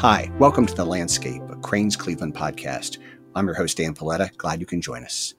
Hi, 0.00 0.30
welcome 0.38 0.64
to 0.64 0.74
The 0.74 0.86
Landscape, 0.86 1.42
a 1.50 1.56
Crain's 1.56 1.96
Cleveland 1.96 2.36
podcast. 2.36 2.98
I'm 3.34 3.46
your 3.46 3.56
host, 3.56 3.78
Dan 3.78 3.94
Paletta. 3.94 4.36
Glad 4.36 4.60
you 4.60 4.66
can 4.66 4.80
join 4.80 5.02
us. 5.02 5.34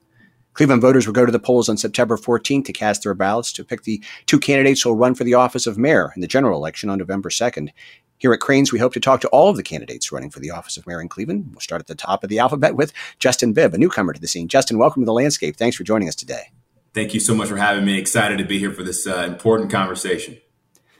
Cleveland 0.52 0.82
voters 0.82 1.06
will 1.06 1.14
go 1.14 1.24
to 1.24 1.32
the 1.32 1.38
polls 1.38 1.70
on 1.70 1.78
September 1.78 2.18
14th 2.18 2.66
to 2.66 2.72
cast 2.74 3.02
their 3.02 3.14
ballots 3.14 3.54
to 3.54 3.64
pick 3.64 3.84
the 3.84 4.04
two 4.26 4.38
candidates 4.38 4.82
who 4.82 4.90
will 4.90 4.98
run 4.98 5.14
for 5.14 5.24
the 5.24 5.32
office 5.32 5.66
of 5.66 5.78
mayor 5.78 6.12
in 6.14 6.20
the 6.20 6.26
general 6.26 6.58
election 6.58 6.90
on 6.90 6.98
November 6.98 7.30
2nd. 7.30 7.70
Here 8.18 8.34
at 8.34 8.40
Crain's, 8.40 8.70
we 8.70 8.78
hope 8.78 8.92
to 8.92 9.00
talk 9.00 9.22
to 9.22 9.28
all 9.28 9.48
of 9.48 9.56
the 9.56 9.62
candidates 9.62 10.12
running 10.12 10.28
for 10.28 10.40
the 10.40 10.50
office 10.50 10.76
of 10.76 10.86
mayor 10.86 11.00
in 11.00 11.08
Cleveland. 11.08 11.48
We'll 11.52 11.60
start 11.60 11.80
at 11.80 11.86
the 11.86 11.94
top 11.94 12.22
of 12.22 12.28
the 12.28 12.38
alphabet 12.38 12.76
with 12.76 12.92
Justin 13.18 13.54
Bibb, 13.54 13.72
a 13.72 13.78
newcomer 13.78 14.12
to 14.12 14.20
the 14.20 14.28
scene. 14.28 14.46
Justin, 14.46 14.76
welcome 14.76 15.00
to 15.00 15.06
The 15.06 15.14
Landscape. 15.14 15.56
Thanks 15.56 15.74
for 15.74 15.84
joining 15.84 16.06
us 16.06 16.14
today. 16.14 16.50
Thank 16.92 17.14
you 17.14 17.20
so 17.20 17.34
much 17.34 17.48
for 17.48 17.56
having 17.56 17.86
me. 17.86 17.98
Excited 17.98 18.36
to 18.36 18.44
be 18.44 18.58
here 18.58 18.74
for 18.74 18.82
this 18.82 19.06
uh, 19.06 19.24
important 19.26 19.70
conversation. 19.70 20.36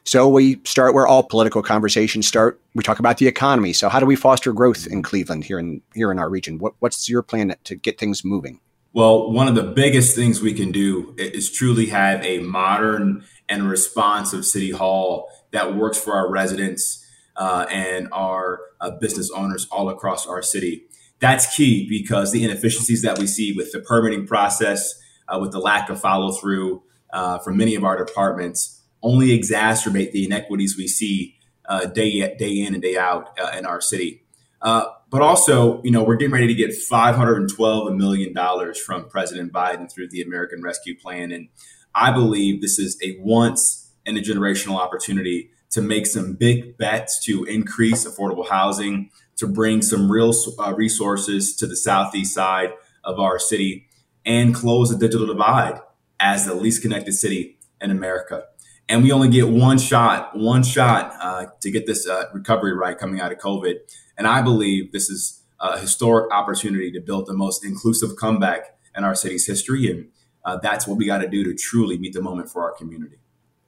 So 0.04 0.28
we 0.28 0.60
start 0.64 0.94
where 0.94 1.06
all 1.06 1.22
political 1.22 1.62
conversations 1.62 2.26
start. 2.26 2.60
We 2.74 2.82
talk 2.82 2.98
about 2.98 3.18
the 3.18 3.26
economy. 3.26 3.72
So 3.72 3.88
how 3.88 4.00
do 4.00 4.06
we 4.06 4.16
foster 4.16 4.52
growth 4.52 4.86
in 4.86 5.02
Cleveland 5.02 5.44
here 5.44 5.58
in 5.58 5.82
here 5.94 6.10
in 6.10 6.18
our 6.18 6.28
region? 6.28 6.58
What, 6.58 6.74
what's 6.78 7.08
your 7.08 7.22
plan 7.22 7.54
to 7.64 7.74
get 7.74 7.98
things 7.98 8.24
moving? 8.24 8.60
Well, 8.92 9.30
one 9.30 9.46
of 9.46 9.54
the 9.54 9.62
biggest 9.62 10.16
things 10.16 10.40
we 10.40 10.52
can 10.52 10.72
do 10.72 11.14
is 11.16 11.50
truly 11.50 11.86
have 11.86 12.24
a 12.24 12.40
modern 12.40 13.24
and 13.48 13.70
responsive 13.70 14.44
city 14.44 14.72
hall 14.72 15.30
that 15.52 15.76
works 15.76 15.98
for 15.98 16.14
our 16.14 16.28
residents 16.28 17.06
uh, 17.36 17.66
and 17.70 18.08
our 18.10 18.60
uh, 18.80 18.90
business 18.90 19.30
owners 19.30 19.68
all 19.70 19.88
across 19.88 20.26
our 20.26 20.42
city. 20.42 20.86
That's 21.20 21.54
key 21.54 21.86
because 21.88 22.32
the 22.32 22.42
inefficiencies 22.42 23.02
that 23.02 23.18
we 23.18 23.26
see 23.26 23.52
with 23.52 23.70
the 23.70 23.80
permitting 23.80 24.26
process, 24.26 24.94
uh, 25.28 25.38
with 25.38 25.52
the 25.52 25.60
lack 25.60 25.88
of 25.88 26.00
follow 26.00 26.32
through 26.32 26.82
uh, 27.12 27.38
from 27.38 27.56
many 27.56 27.76
of 27.76 27.84
our 27.84 28.02
departments, 28.02 28.79
only 29.02 29.28
exacerbate 29.38 30.12
the 30.12 30.24
inequities 30.24 30.76
we 30.76 30.86
see 30.86 31.36
uh, 31.68 31.86
day 31.86 32.34
day 32.36 32.60
in 32.60 32.74
and 32.74 32.82
day 32.82 32.96
out 32.96 33.38
uh, 33.38 33.56
in 33.56 33.64
our 33.64 33.80
city. 33.80 34.22
Uh, 34.62 34.84
but 35.08 35.22
also, 35.22 35.82
you 35.82 35.90
know, 35.90 36.02
we're 36.02 36.16
getting 36.16 36.34
ready 36.34 36.46
to 36.46 36.54
get 36.54 36.74
512 36.74 37.94
million 37.94 38.32
dollars 38.34 38.78
from 38.78 39.08
President 39.08 39.52
Biden 39.52 39.90
through 39.90 40.08
the 40.10 40.20
American 40.20 40.62
Rescue 40.62 40.98
Plan, 40.98 41.32
and 41.32 41.48
I 41.94 42.12
believe 42.12 42.60
this 42.60 42.78
is 42.78 42.98
a 43.02 43.16
once 43.20 43.92
in 44.04 44.16
a 44.16 44.20
generational 44.20 44.76
opportunity 44.76 45.50
to 45.70 45.80
make 45.80 46.06
some 46.06 46.34
big 46.34 46.76
bets 46.76 47.24
to 47.24 47.44
increase 47.44 48.06
affordable 48.06 48.48
housing, 48.48 49.10
to 49.36 49.46
bring 49.46 49.82
some 49.82 50.10
real 50.10 50.32
uh, 50.58 50.74
resources 50.74 51.54
to 51.56 51.66
the 51.66 51.76
southeast 51.76 52.34
side 52.34 52.72
of 53.04 53.18
our 53.18 53.38
city, 53.38 53.86
and 54.26 54.54
close 54.54 54.90
the 54.90 54.98
digital 54.98 55.26
divide 55.26 55.80
as 56.18 56.44
the 56.44 56.54
least 56.54 56.82
connected 56.82 57.14
city 57.14 57.58
in 57.80 57.90
America 57.90 58.44
and 58.90 59.04
we 59.04 59.12
only 59.12 59.28
get 59.28 59.48
one 59.48 59.78
shot, 59.78 60.36
one 60.36 60.64
shot 60.64 61.14
uh, 61.20 61.46
to 61.60 61.70
get 61.70 61.86
this 61.86 62.08
uh, 62.08 62.24
recovery 62.34 62.74
right 62.74 62.98
coming 62.98 63.20
out 63.20 63.30
of 63.30 63.38
COVID. 63.38 63.76
And 64.18 64.26
I 64.26 64.42
believe 64.42 64.90
this 64.90 65.08
is 65.08 65.40
a 65.60 65.78
historic 65.78 66.32
opportunity 66.32 66.90
to 66.90 67.00
build 67.00 67.26
the 67.26 67.32
most 67.32 67.64
inclusive 67.64 68.16
comeback 68.16 68.76
in 68.96 69.04
our 69.04 69.14
city's 69.14 69.46
history, 69.46 69.88
and 69.88 70.08
uh, 70.44 70.58
that's 70.60 70.88
what 70.88 70.98
we 70.98 71.06
got 71.06 71.18
to 71.18 71.28
do 71.28 71.44
to 71.44 71.54
truly 71.54 71.98
meet 71.98 72.14
the 72.14 72.20
moment 72.20 72.50
for 72.50 72.64
our 72.64 72.72
community. 72.72 73.16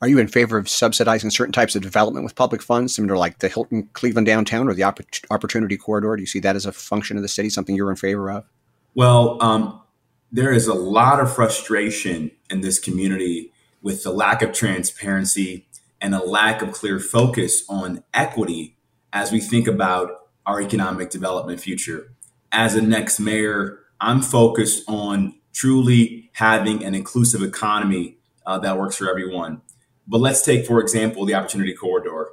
Are 0.00 0.08
you 0.08 0.18
in 0.18 0.26
favor 0.26 0.58
of 0.58 0.68
subsidizing 0.68 1.30
certain 1.30 1.52
types 1.52 1.76
of 1.76 1.82
development 1.82 2.24
with 2.24 2.34
public 2.34 2.60
funds, 2.60 2.96
similar 2.96 3.16
like 3.16 3.38
the 3.38 3.48
Hilton 3.48 3.88
Cleveland 3.92 4.26
downtown 4.26 4.68
or 4.68 4.74
the 4.74 4.82
Opportunity 5.30 5.76
Corridor? 5.76 6.16
Do 6.16 6.22
you 6.22 6.26
see 6.26 6.40
that 6.40 6.56
as 6.56 6.66
a 6.66 6.72
function 6.72 7.16
of 7.16 7.22
the 7.22 7.28
city, 7.28 7.48
something 7.48 7.76
you're 7.76 7.90
in 7.90 7.96
favor 7.96 8.28
of? 8.32 8.44
Well, 8.96 9.40
um, 9.40 9.80
there 10.32 10.50
is 10.50 10.66
a 10.66 10.74
lot 10.74 11.20
of 11.20 11.32
frustration 11.32 12.32
in 12.50 12.62
this 12.62 12.80
community 12.80 13.51
with 13.82 14.02
the 14.02 14.12
lack 14.12 14.42
of 14.42 14.52
transparency 14.52 15.66
and 16.00 16.14
a 16.14 16.24
lack 16.24 16.62
of 16.62 16.72
clear 16.72 16.98
focus 16.98 17.64
on 17.68 18.02
equity 18.14 18.76
as 19.12 19.30
we 19.30 19.40
think 19.40 19.66
about 19.66 20.10
our 20.46 20.60
economic 20.60 21.10
development 21.10 21.60
future. 21.60 22.12
As 22.50 22.74
a 22.74 22.80
next 22.80 23.20
mayor, 23.20 23.80
I'm 24.00 24.20
focused 24.20 24.84
on 24.88 25.34
truly 25.52 26.30
having 26.34 26.84
an 26.84 26.94
inclusive 26.94 27.42
economy 27.42 28.18
uh, 28.46 28.58
that 28.58 28.78
works 28.78 28.96
for 28.96 29.08
everyone. 29.08 29.62
But 30.06 30.18
let's 30.18 30.42
take, 30.42 30.66
for 30.66 30.80
example, 30.80 31.24
the 31.24 31.34
Opportunity 31.34 31.74
Corridor. 31.74 32.28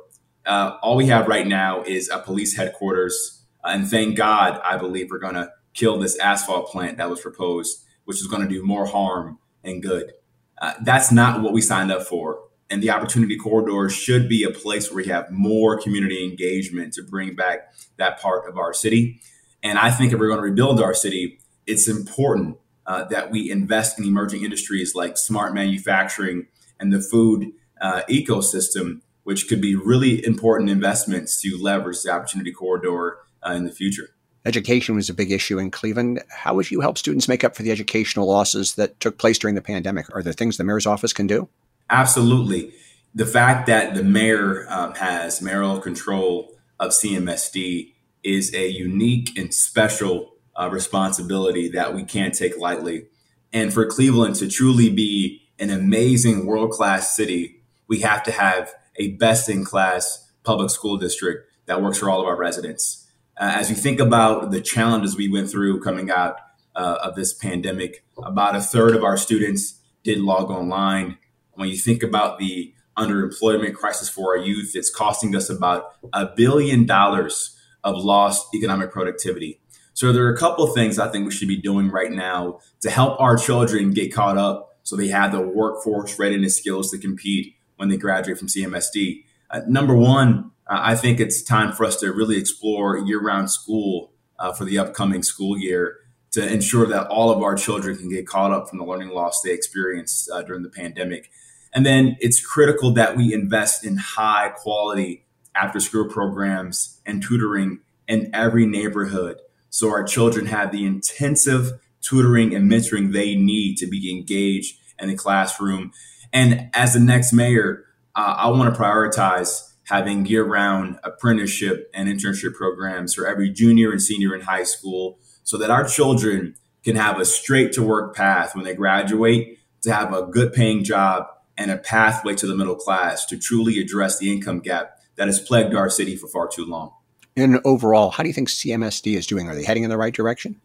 Uh, 0.45 0.77
all 0.81 0.95
we 0.95 1.07
have 1.07 1.27
right 1.27 1.45
now 1.45 1.83
is 1.83 2.09
a 2.09 2.19
police 2.19 2.55
headquarters. 2.55 3.43
Uh, 3.63 3.69
and 3.73 3.87
thank 3.87 4.17
God, 4.17 4.59
I 4.63 4.77
believe 4.77 5.11
we're 5.11 5.19
going 5.19 5.35
to 5.35 5.51
kill 5.73 5.99
this 5.99 6.17
asphalt 6.17 6.71
plant 6.71 6.97
that 6.97 7.09
was 7.09 7.21
proposed, 7.21 7.83
which 8.05 8.17
is 8.17 8.27
going 8.27 8.41
to 8.41 8.47
do 8.47 8.63
more 8.63 8.87
harm 8.87 9.37
and 9.63 9.83
good. 9.83 10.13
Uh, 10.59 10.73
that's 10.81 11.11
not 11.11 11.41
what 11.41 11.53
we 11.53 11.61
signed 11.61 11.91
up 11.91 12.03
for. 12.03 12.39
And 12.69 12.83
the 12.83 12.91
opportunity 12.91 13.37
corridor 13.37 13.89
should 13.89 14.29
be 14.29 14.43
a 14.43 14.51
place 14.51 14.89
where 14.89 15.03
we 15.03 15.09
have 15.09 15.31
more 15.31 15.79
community 15.79 16.23
engagement 16.23 16.93
to 16.93 17.03
bring 17.03 17.35
back 17.35 17.73
that 17.97 18.19
part 18.19 18.47
of 18.47 18.57
our 18.57 18.73
city. 18.73 19.21
And 19.63 19.79
I 19.79 19.89
think 19.89 20.13
if 20.13 20.19
we're 20.19 20.27
going 20.27 20.39
to 20.39 20.43
rebuild 20.43 20.81
our 20.81 20.93
city, 20.93 21.39
it's 21.65 21.87
important 21.87 22.57
uh, 22.85 23.05
that 23.05 23.31
we 23.31 23.51
invest 23.51 23.99
in 23.99 24.05
emerging 24.05 24.43
industries 24.43 24.95
like 24.95 25.17
smart 25.17 25.53
manufacturing 25.53 26.47
and 26.79 26.93
the 26.93 27.01
food 27.01 27.51
uh, 27.81 28.01
ecosystem, 28.09 29.01
which 29.23 29.47
could 29.47 29.61
be 29.61 29.75
really 29.75 30.25
important 30.25 30.69
investments 30.69 31.41
to 31.41 31.57
leverage 31.61 32.01
the 32.03 32.11
opportunity 32.11 32.51
corridor 32.51 33.17
uh, 33.45 33.51
in 33.51 33.63
the 33.63 33.71
future. 33.71 34.09
Education 34.49 34.95
was 34.95 35.09
a 35.09 35.13
big 35.13 35.31
issue 35.31 35.59
in 35.59 35.69
Cleveland. 35.69 36.23
How 36.27 36.55
would 36.55 36.71
you 36.71 36.81
help 36.81 36.97
students 36.97 37.27
make 37.27 37.43
up 37.43 37.55
for 37.55 37.61
the 37.61 37.69
educational 37.69 38.27
losses 38.27 38.73
that 38.75 38.99
took 38.99 39.19
place 39.19 39.37
during 39.37 39.53
the 39.53 39.61
pandemic? 39.61 40.07
Are 40.15 40.23
there 40.23 40.33
things 40.33 40.57
the 40.57 40.63
mayor's 40.63 40.87
office 40.87 41.13
can 41.13 41.27
do? 41.27 41.47
Absolutely. 41.91 42.73
The 43.13 43.27
fact 43.27 43.67
that 43.67 43.93
the 43.93 44.03
mayor 44.03 44.65
um, 44.67 44.95
has 44.95 45.39
mayoral 45.39 45.79
control 45.79 46.57
of 46.79 46.93
CMSD 46.93 47.93
is 48.23 48.51
a 48.55 48.67
unique 48.67 49.37
and 49.37 49.53
special 49.53 50.33
uh, 50.59 50.67
responsibility 50.71 51.69
that 51.69 51.93
we 51.93 52.03
can't 52.03 52.33
take 52.33 52.57
lightly. 52.57 53.05
And 53.53 53.71
for 53.71 53.85
Cleveland 53.85 54.35
to 54.37 54.47
truly 54.47 54.89
be 54.89 55.43
an 55.59 55.69
amazing 55.69 56.47
world 56.47 56.71
class 56.71 57.15
city, 57.15 57.61
we 57.87 57.99
have 57.99 58.23
to 58.23 58.31
have 58.31 58.73
a 58.95 59.11
best 59.17 59.47
in 59.47 59.63
class 59.63 60.27
public 60.43 60.71
school 60.71 60.97
district 60.97 61.51
that 61.67 61.83
works 61.83 61.99
for 61.99 62.09
all 62.09 62.21
of 62.21 62.25
our 62.25 62.35
residents. 62.35 63.05
Uh, 63.39 63.53
as 63.55 63.69
we 63.69 63.75
think 63.75 64.01
about 64.01 64.51
the 64.51 64.59
challenges 64.59 65.15
we 65.15 65.29
went 65.29 65.49
through 65.49 65.81
coming 65.81 66.11
out 66.11 66.35
uh, 66.75 66.97
of 67.01 67.15
this 67.15 67.33
pandemic, 67.33 68.03
about 68.21 68.53
a 68.53 68.61
third 68.61 68.93
of 68.93 69.03
our 69.03 69.15
students 69.15 69.79
did 70.03 70.19
log 70.19 70.51
online. 70.51 71.17
When 71.53 71.69
you 71.69 71.77
think 71.77 72.03
about 72.03 72.37
the 72.37 72.73
underemployment 72.97 73.75
crisis 73.75 74.09
for 74.09 74.37
our 74.37 74.43
youth, 74.43 74.73
it's 74.75 74.89
costing 74.89 75.33
us 75.37 75.49
about 75.49 75.93
a 76.11 76.25
billion 76.25 76.85
dollars 76.85 77.57
of 77.81 78.03
lost 78.03 78.53
economic 78.53 78.91
productivity. 78.91 79.61
So 79.93 80.11
there 80.11 80.25
are 80.25 80.33
a 80.33 80.37
couple 80.37 80.65
of 80.65 80.73
things 80.73 80.99
I 80.99 81.09
think 81.09 81.25
we 81.25 81.31
should 81.31 81.47
be 81.47 81.61
doing 81.61 81.89
right 81.89 82.11
now 82.11 82.59
to 82.81 82.89
help 82.89 83.21
our 83.21 83.37
children 83.37 83.91
get 83.91 84.13
caught 84.13 84.37
up 84.37 84.77
so 84.83 84.97
they 84.97 85.07
have 85.07 85.31
the 85.31 85.41
workforce 85.41 86.19
readiness 86.19 86.57
skills 86.57 86.91
to 86.91 86.97
compete 86.97 87.55
when 87.77 87.87
they 87.87 87.95
graduate 87.95 88.37
from 88.37 88.49
CMSD. 88.49 89.23
Uh, 89.49 89.61
number 89.65 89.95
one, 89.95 90.51
I 90.69 90.95
think 90.95 91.19
it's 91.19 91.41
time 91.41 91.73
for 91.73 91.85
us 91.85 91.95
to 91.97 92.13
really 92.13 92.37
explore 92.37 92.97
year 92.97 93.21
round 93.21 93.51
school 93.51 94.13
uh, 94.37 94.53
for 94.53 94.65
the 94.65 94.77
upcoming 94.77 95.23
school 95.23 95.57
year 95.57 95.97
to 96.31 96.47
ensure 96.47 96.85
that 96.85 97.07
all 97.07 97.31
of 97.31 97.41
our 97.41 97.55
children 97.55 97.97
can 97.97 98.09
get 98.09 98.27
caught 98.27 98.51
up 98.51 98.69
from 98.69 98.77
the 98.77 98.85
learning 98.85 99.09
loss 99.09 99.41
they 99.41 99.51
experienced 99.51 100.29
uh, 100.31 100.43
during 100.43 100.61
the 100.61 100.69
pandemic. 100.69 101.31
And 101.73 101.85
then 101.85 102.17
it's 102.19 102.45
critical 102.45 102.93
that 102.93 103.17
we 103.17 103.33
invest 103.33 103.83
in 103.83 103.97
high 103.97 104.51
quality 104.55 105.25
after 105.55 105.79
school 105.79 106.07
programs 106.07 107.01
and 107.05 107.21
tutoring 107.21 107.79
in 108.07 108.29
every 108.33 108.65
neighborhood 108.65 109.37
so 109.69 109.89
our 109.89 110.03
children 110.03 110.47
have 110.47 110.71
the 110.71 110.85
intensive 110.85 111.79
tutoring 112.01 112.55
and 112.55 112.71
mentoring 112.71 113.11
they 113.11 113.35
need 113.35 113.77
to 113.77 113.87
be 113.87 114.11
engaged 114.11 114.77
in 114.99 115.09
the 115.09 115.15
classroom. 115.15 115.91
And 116.33 116.69
as 116.73 116.93
the 116.93 116.99
next 116.99 117.33
mayor, 117.33 117.85
uh, 118.15 118.35
I 118.37 118.49
want 118.49 118.73
to 118.73 118.79
prioritize 118.79 119.68
having 119.89 120.25
year 120.25 120.45
round 120.45 120.99
apprenticeship 121.03 121.89
and 121.93 122.07
internship 122.07 122.53
programs 122.53 123.15
for 123.15 123.27
every 123.27 123.49
junior 123.49 123.91
and 123.91 124.01
senior 124.01 124.35
in 124.35 124.41
high 124.41 124.63
school 124.63 125.17
so 125.43 125.57
that 125.57 125.71
our 125.71 125.83
children 125.83 126.55
can 126.83 126.95
have 126.95 127.19
a 127.19 127.25
straight 127.25 127.73
to 127.73 127.81
work 127.81 128.15
path 128.15 128.55
when 128.55 128.63
they 128.63 128.75
graduate 128.75 129.57
to 129.81 129.91
have 129.91 130.13
a 130.13 130.23
good 130.23 130.53
paying 130.53 130.83
job 130.83 131.25
and 131.57 131.71
a 131.71 131.77
pathway 131.77 132.35
to 132.35 132.45
the 132.45 132.55
middle 132.55 132.75
class 132.75 133.25
to 133.25 133.37
truly 133.37 133.79
address 133.79 134.19
the 134.19 134.31
income 134.31 134.59
gap 134.59 134.99
that 135.15 135.27
has 135.27 135.39
plagued 135.39 135.73
our 135.73 135.89
city 135.89 136.15
for 136.15 136.27
far 136.27 136.47
too 136.47 136.65
long. 136.65 136.93
And 137.35 137.59
overall, 137.65 138.11
how 138.11 138.23
do 138.23 138.29
you 138.29 138.33
think 138.33 138.49
CMSD 138.49 139.15
is 139.15 139.25
doing? 139.25 139.47
Are 139.47 139.55
they 139.55 139.63
heading 139.63 139.83
in 139.83 139.89
the 139.89 139.97
right 139.97 140.13
direction? 140.13 140.61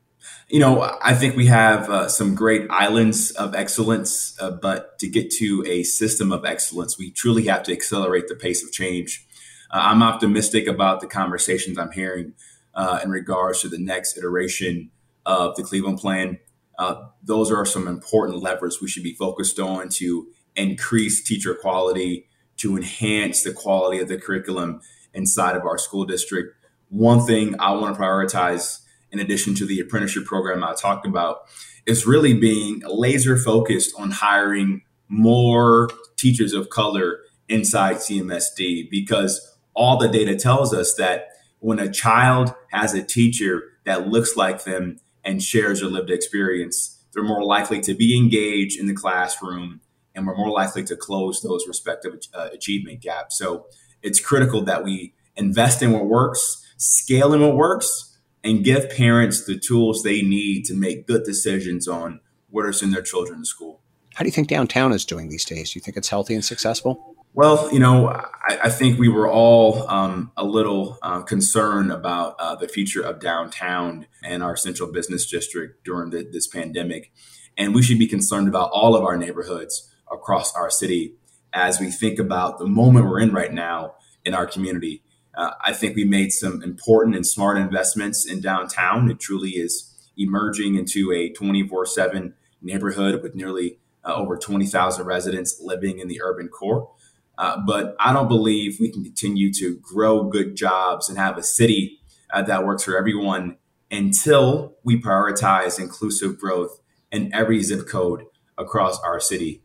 You 0.49 0.61
know, 0.61 0.81
I 1.03 1.15
think 1.15 1.37
we 1.37 1.47
have 1.47 1.89
uh, 1.89 2.09
some 2.09 2.35
great 2.35 2.67
islands 2.71 3.31
of 3.33 3.55
excellence, 3.55 4.37
uh, 4.41 4.51
but 4.51 4.99
to 4.99 5.09
get 5.09 5.31
to 5.33 5.65
a 5.67 5.83
system 5.83 6.33
of 6.33 6.45
excellence, 6.45 6.99
we 6.99 7.11
truly 7.11 7.47
have 7.47 7.63
to 7.65 7.73
accelerate 7.73 8.29
the 8.29 8.35
pace 8.35 8.63
of 8.63 8.73
change. 8.73 9.27
Uh, 9.71 9.81
I'm 9.83 10.03
optimistic 10.03 10.67
about 10.67 11.01
the 11.01 11.07
conversations 11.07 11.79
I'm 11.79 11.93
hearing 11.93 12.35
uh, 12.75 13.01
in 13.03 13.11
regards 13.11 13.63
to 13.63 13.69
the 13.69 13.79
next 13.79 14.17
iteration 14.17 14.91
of 15.27 15.57
the 15.57 15.63
Cleveland 15.63 15.99
Plan. 15.99 16.39
Uh, 16.79 17.07
those 17.23 17.51
are 17.51 17.65
some 17.65 17.89
important 17.89 18.43
levers 18.43 18.81
we 18.81 18.89
should 18.89 19.05
be 19.05 19.15
focused 19.15 19.59
on 19.59 19.89
to 19.89 20.29
increase 20.57 21.23
teacher 21.23 21.55
quality, 21.55 22.29
to 22.57 22.77
enhance 22.77 23.43
the 23.43 23.53
quality 23.53 24.01
of 24.01 24.09
the 24.09 24.19
curriculum 24.19 24.81
inside 25.13 25.57
of 25.57 25.65
our 25.65 25.79
school 25.79 26.05
district 26.05 26.55
one 26.95 27.27
thing 27.27 27.57
I 27.59 27.73
want 27.73 27.97
to 27.97 28.01
prioritize, 28.01 28.81
in 29.15 29.21
addition 29.21 29.55
to 29.55 29.65
the 29.65 29.79
apprenticeship 29.79 30.25
program 30.25 30.65
I 30.65 30.75
talked 30.75 31.07
about, 31.07 31.43
is 31.87 32.05
really 32.05 32.35
being 32.35 32.83
laser 32.85 33.37
focused 33.37 33.95
on 33.97 34.11
hiring 34.11 34.83
more 35.09 35.89
teachers 36.17 36.53
of 36.53 36.69
color 36.69 37.21
inside 37.49 37.97
CMSD 37.97 38.91
because 38.91 39.57
all 39.75 39.99
the 39.99 40.09
data 40.09 40.35
tells 40.35 40.75
us 40.75 40.95
that 40.95 41.29
when 41.61 41.79
a 41.79 41.91
child 41.91 42.55
has 42.73 42.93
a 42.93 43.03
teacher 43.03 43.63
that 43.85 44.09
looks 44.09 44.37
like 44.37 44.65
them 44.65 44.99
and 45.25 45.43
shares 45.43 45.81
their 45.81 45.89
lived 45.89 46.11
experience, 46.11 47.05
they're 47.13 47.23
more 47.23 47.45
likely 47.45 47.81
to 47.83 47.95
be 47.95 48.17
engaged 48.17 48.79
in 48.79 48.87
the 48.87 48.95
classroom 48.95 49.81
and 50.15 50.27
we're 50.27 50.37
more 50.37 50.51
likely 50.51 50.83
to 50.85 50.97
close 50.97 51.41
those 51.41 51.67
respective 51.69 52.19
uh, 52.35 52.49
achievement 52.53 53.01
gaps. 53.01 53.39
So 53.39 53.67
it's 54.03 54.21
critical 54.21 54.63
that 54.63 54.85
we 54.85 55.15
invest 55.37 55.83
in 55.83 55.93
what 55.93 56.07
works, 56.07 56.65
scale 56.77 57.33
in 57.33 57.41
what 57.41 57.57
works, 57.57 58.14
and 58.45 58.63
give 58.63 58.91
parents 58.91 59.45
the 59.47 59.59
tools 59.59 60.03
they 60.03 60.23
need 60.23 60.65
to 60.67 60.75
make 60.75 61.07
good 61.07 61.25
decisions 61.25 61.89
on 61.89 62.21
where 62.51 62.67
to 62.67 62.73
send 62.73 62.95
their 62.95 63.03
children 63.03 63.41
to 63.41 63.47
school. 63.47 63.81
How 64.15 64.23
do 64.23 64.29
you 64.29 64.33
think 64.33 64.49
downtown 64.49 64.93
is 64.93 65.05
doing 65.05 65.29
these 65.29 65.45
days? 65.45 65.73
Do 65.73 65.79
you 65.79 65.83
think 65.83 65.97
it's 65.97 66.09
healthy 66.09 66.35
and 66.35 66.45
successful? 66.45 67.17
Well, 67.33 67.73
you 67.73 67.81
know, 67.81 68.09
I, 68.09 68.59
I 68.65 68.69
think 68.71 68.97
we 68.97 69.09
were 69.09 69.29
all 69.29 69.89
um, 69.91 70.31
a 70.37 70.45
little 70.45 70.99
uh, 71.03 71.23
concerned 71.23 71.91
about 71.91 72.37
uh, 72.39 72.55
the 72.55 72.69
future 72.69 73.03
of 73.03 73.19
downtown 73.19 74.07
and 74.23 74.41
our 74.41 74.57
central 74.57 74.93
business 74.93 75.29
district 75.29 75.85
during 75.85 76.11
the, 76.11 76.29
this 76.31 76.47
pandemic. 76.47 77.13
And 77.57 77.75
we 77.75 77.83
should 77.83 77.99
be 77.99 78.07
concerned 78.07 78.47
about 78.47 78.71
all 78.73 78.95
of 78.95 79.03
our 79.03 79.17
neighborhoods 79.17 79.91
across 80.13 80.55
our 80.55 80.71
city 80.71 81.17
as 81.53 81.81
we 81.81 81.91
think 81.91 82.21
about 82.21 82.59
the 82.59 82.67
moment 82.67 83.07
we're 83.07 83.21
in 83.21 83.33
right 83.33 83.53
now 83.53 83.95
in 84.25 84.35
our 84.35 84.47
community. 84.47 85.03
Uh, 85.37 85.53
I 85.65 85.73
think 85.73 85.97
we 85.97 86.05
made 86.05 86.33
some 86.33 86.63
important 86.63 87.17
and 87.17 87.27
smart 87.27 87.59
investments 87.59 88.25
in 88.25 88.41
downtown. 88.41 89.11
It 89.11 89.21
truly 89.21 89.51
is 89.51 89.91
emerging 90.17 90.77
into 90.77 91.13
a 91.13 91.31
24 91.31 91.87
7 91.87 92.35
neighborhood 92.63 93.23
with 93.23 93.35
nearly 93.35 93.79
uh, 94.05 94.15
over 94.15 94.37
20,000 94.37 95.05
residents 95.07 95.61
living 95.61 95.99
in 95.99 96.09
the 96.09 96.21
urban 96.23 96.49
core. 96.49 96.91
Uh, 97.37 97.61
but 97.67 97.97
I 97.99 98.13
don't 98.13 98.29
believe 98.29 98.79
we 98.79 98.91
can 98.91 99.03
continue 99.03 99.53
to 99.55 99.79
grow 99.83 100.25
good 100.25 100.55
jobs 100.57 101.09
and 101.09 101.19
have 101.19 101.37
a 101.37 101.43
city 101.43 102.01
uh, 102.33 102.43
that 102.43 102.65
works 102.65 102.85
for 102.85 102.97
everyone 102.97 103.57
until 103.91 104.77
we 104.85 105.01
prioritize 105.01 105.81
inclusive 105.81 106.39
growth 106.39 106.81
in 107.11 107.33
every 107.35 107.63
zip 107.63 107.89
code 107.89 108.25
across 108.57 109.01
our 109.03 109.21
city. 109.21 109.63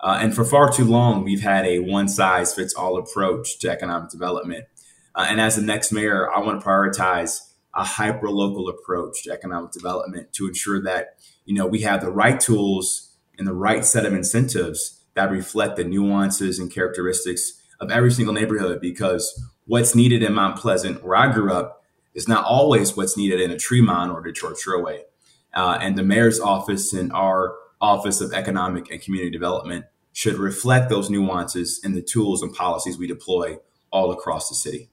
Uh, 0.00 0.18
and 0.20 0.34
for 0.34 0.44
far 0.44 0.72
too 0.72 0.84
long, 0.84 1.22
we've 1.22 1.42
had 1.42 1.64
a 1.64 1.78
one 1.78 2.08
size 2.08 2.52
fits 2.54 2.74
all 2.74 2.98
approach 2.98 3.58
to 3.60 3.70
economic 3.70 4.10
development. 4.10 4.64
Uh, 5.14 5.26
and 5.28 5.40
as 5.40 5.56
the 5.56 5.62
next 5.62 5.92
mayor, 5.92 6.30
I 6.30 6.40
want 6.40 6.60
to 6.60 6.66
prioritize 6.66 7.40
a 7.74 7.84
hyper 7.84 8.30
local 8.30 8.68
approach 8.68 9.22
to 9.24 9.32
economic 9.32 9.72
development 9.72 10.32
to 10.34 10.46
ensure 10.46 10.82
that 10.82 11.16
you 11.44 11.54
know 11.54 11.66
we 11.66 11.80
have 11.80 12.00
the 12.00 12.10
right 12.10 12.38
tools 12.38 13.12
and 13.38 13.46
the 13.46 13.54
right 13.54 13.84
set 13.84 14.04
of 14.04 14.12
incentives 14.12 15.00
that 15.14 15.30
reflect 15.30 15.76
the 15.76 15.84
nuances 15.84 16.58
and 16.58 16.72
characteristics 16.72 17.60
of 17.80 17.90
every 17.90 18.10
single 18.10 18.34
neighborhood 18.34 18.80
because 18.80 19.42
what's 19.66 19.94
needed 19.94 20.22
in 20.22 20.34
Mount 20.34 20.56
Pleasant, 20.56 21.02
where 21.02 21.16
I 21.16 21.32
grew 21.32 21.52
up, 21.52 21.82
is 22.14 22.28
not 22.28 22.44
always 22.44 22.96
what's 22.96 23.16
needed 23.16 23.40
in 23.40 23.50
a 23.50 23.58
Tremont 23.58 24.10
or 24.10 24.22
Detroit 24.22 24.56
Shoreway. 24.56 25.00
Uh, 25.54 25.78
and 25.80 25.98
the 25.98 26.02
mayor's 26.02 26.40
office 26.40 26.92
and 26.92 27.12
our 27.12 27.56
Office 27.80 28.20
of 28.20 28.32
Economic 28.32 28.90
and 28.90 29.02
Community 29.02 29.30
Development 29.30 29.84
should 30.12 30.36
reflect 30.36 30.88
those 30.88 31.10
nuances 31.10 31.80
in 31.82 31.94
the 31.94 32.02
tools 32.02 32.42
and 32.42 32.54
policies 32.54 32.98
we 32.98 33.06
deploy 33.06 33.56
all 33.90 34.12
across 34.12 34.48
the 34.48 34.54
city. 34.54 34.88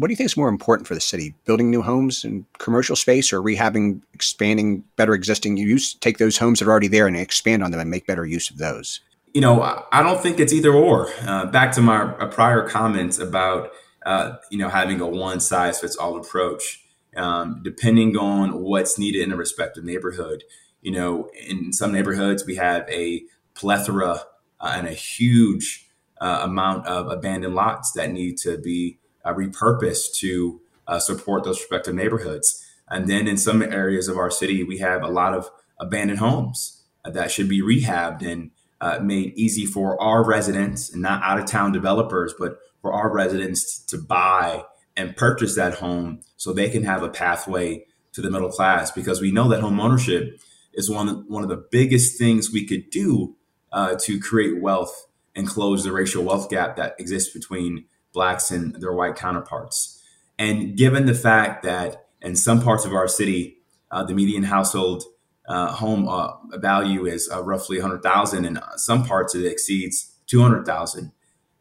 What 0.00 0.08
do 0.08 0.12
you 0.12 0.16
think 0.16 0.26
is 0.26 0.36
more 0.36 0.48
important 0.48 0.88
for 0.88 0.94
the 0.94 1.00
city? 1.00 1.34
Building 1.44 1.70
new 1.70 1.82
homes 1.82 2.24
and 2.24 2.46
commercial 2.58 2.96
space 2.96 3.32
or 3.32 3.42
rehabbing, 3.42 4.00
expanding 4.14 4.82
better 4.96 5.12
existing 5.14 5.58
use? 5.58 5.94
Take 5.94 6.16
those 6.18 6.38
homes 6.38 6.58
that 6.58 6.66
are 6.68 6.70
already 6.70 6.88
there 6.88 7.06
and 7.06 7.16
expand 7.16 7.62
on 7.62 7.70
them 7.70 7.80
and 7.80 7.90
make 7.90 8.06
better 8.06 8.24
use 8.24 8.50
of 8.50 8.58
those? 8.58 9.00
you 9.32 9.40
know, 9.40 9.84
I 9.92 10.02
don't 10.02 10.20
think 10.20 10.40
it's 10.40 10.52
either 10.52 10.72
or. 10.72 11.08
Uh, 11.22 11.46
back 11.46 11.72
to 11.72 11.80
my 11.80 12.06
prior 12.30 12.66
comments 12.68 13.18
about, 13.18 13.70
uh, 14.04 14.36
you 14.50 14.58
know, 14.58 14.68
having 14.68 15.00
a 15.00 15.06
one 15.06 15.40
size 15.40 15.80
fits 15.80 15.96
all 15.96 16.16
approach, 16.16 16.82
um, 17.16 17.60
depending 17.62 18.16
on 18.16 18.60
what's 18.60 18.98
needed 18.98 19.22
in 19.22 19.32
a 19.32 19.36
respective 19.36 19.84
neighborhood. 19.84 20.44
You 20.82 20.92
know, 20.92 21.30
in 21.46 21.72
some 21.72 21.92
neighborhoods, 21.92 22.44
we 22.44 22.56
have 22.56 22.88
a 22.88 23.22
plethora 23.54 24.22
uh, 24.60 24.74
and 24.76 24.88
a 24.88 24.92
huge 24.92 25.88
uh, 26.20 26.40
amount 26.42 26.86
of 26.86 27.08
abandoned 27.08 27.54
lots 27.54 27.92
that 27.92 28.10
need 28.10 28.36
to 28.38 28.58
be 28.58 28.98
uh, 29.24 29.32
repurposed 29.34 30.14
to 30.16 30.60
uh, 30.86 30.98
support 30.98 31.44
those 31.44 31.58
respective 31.58 31.94
neighborhoods. 31.94 32.64
And 32.88 33.06
then 33.06 33.28
in 33.28 33.36
some 33.36 33.62
areas 33.62 34.08
of 34.08 34.16
our 34.16 34.30
city, 34.30 34.64
we 34.64 34.78
have 34.78 35.02
a 35.02 35.08
lot 35.08 35.34
of 35.34 35.50
abandoned 35.78 36.18
homes 36.18 36.82
that 37.04 37.30
should 37.30 37.48
be 37.48 37.62
rehabbed 37.62 38.22
and 38.22 38.50
uh, 38.80 38.98
made 39.00 39.32
easy 39.36 39.66
for 39.66 40.00
our 40.02 40.24
residents 40.24 40.92
and 40.92 41.02
not 41.02 41.22
out 41.22 41.38
of 41.38 41.46
town 41.46 41.72
developers, 41.72 42.34
but 42.38 42.58
for 42.80 42.92
our 42.92 43.12
residents 43.12 43.78
to 43.78 43.98
buy 43.98 44.64
and 44.96 45.16
purchase 45.16 45.54
that 45.54 45.74
home 45.74 46.20
so 46.36 46.52
they 46.52 46.68
can 46.68 46.84
have 46.84 47.02
a 47.02 47.08
pathway 47.08 47.84
to 48.12 48.20
the 48.20 48.30
middle 48.30 48.50
class 48.50 48.90
because 48.90 49.20
we 49.20 49.30
know 49.30 49.48
that 49.48 49.60
home 49.60 49.78
ownership 49.78 50.40
is 50.72 50.90
one 50.90 51.08
of, 51.08 51.24
one 51.28 51.42
of 51.42 51.48
the 51.48 51.64
biggest 51.70 52.18
things 52.18 52.52
we 52.52 52.66
could 52.66 52.90
do 52.90 53.36
uh, 53.72 53.94
to 54.00 54.18
create 54.18 54.60
wealth 54.60 55.06
and 55.34 55.46
close 55.46 55.84
the 55.84 55.92
racial 55.92 56.24
wealth 56.24 56.50
gap 56.50 56.76
that 56.76 56.96
exists 56.98 57.32
between 57.32 57.84
blacks 58.12 58.50
and 58.50 58.74
their 58.80 58.92
white 58.92 59.16
counterparts. 59.16 60.02
And 60.38 60.76
given 60.76 61.06
the 61.06 61.14
fact 61.14 61.62
that 61.64 62.06
in 62.22 62.36
some 62.36 62.62
parts 62.62 62.84
of 62.84 62.92
our 62.92 63.08
city, 63.08 63.58
uh, 63.90 64.04
the 64.04 64.14
median 64.14 64.44
household 64.44 65.04
uh, 65.48 65.72
home 65.72 66.08
uh, 66.08 66.32
value 66.58 67.06
is 67.06 67.28
uh, 67.32 67.42
roughly 67.42 67.78
100,000 67.78 68.44
and 68.44 68.60
some 68.76 69.04
parts 69.04 69.34
it 69.34 69.44
exceeds 69.44 70.12
200,000 70.26 71.12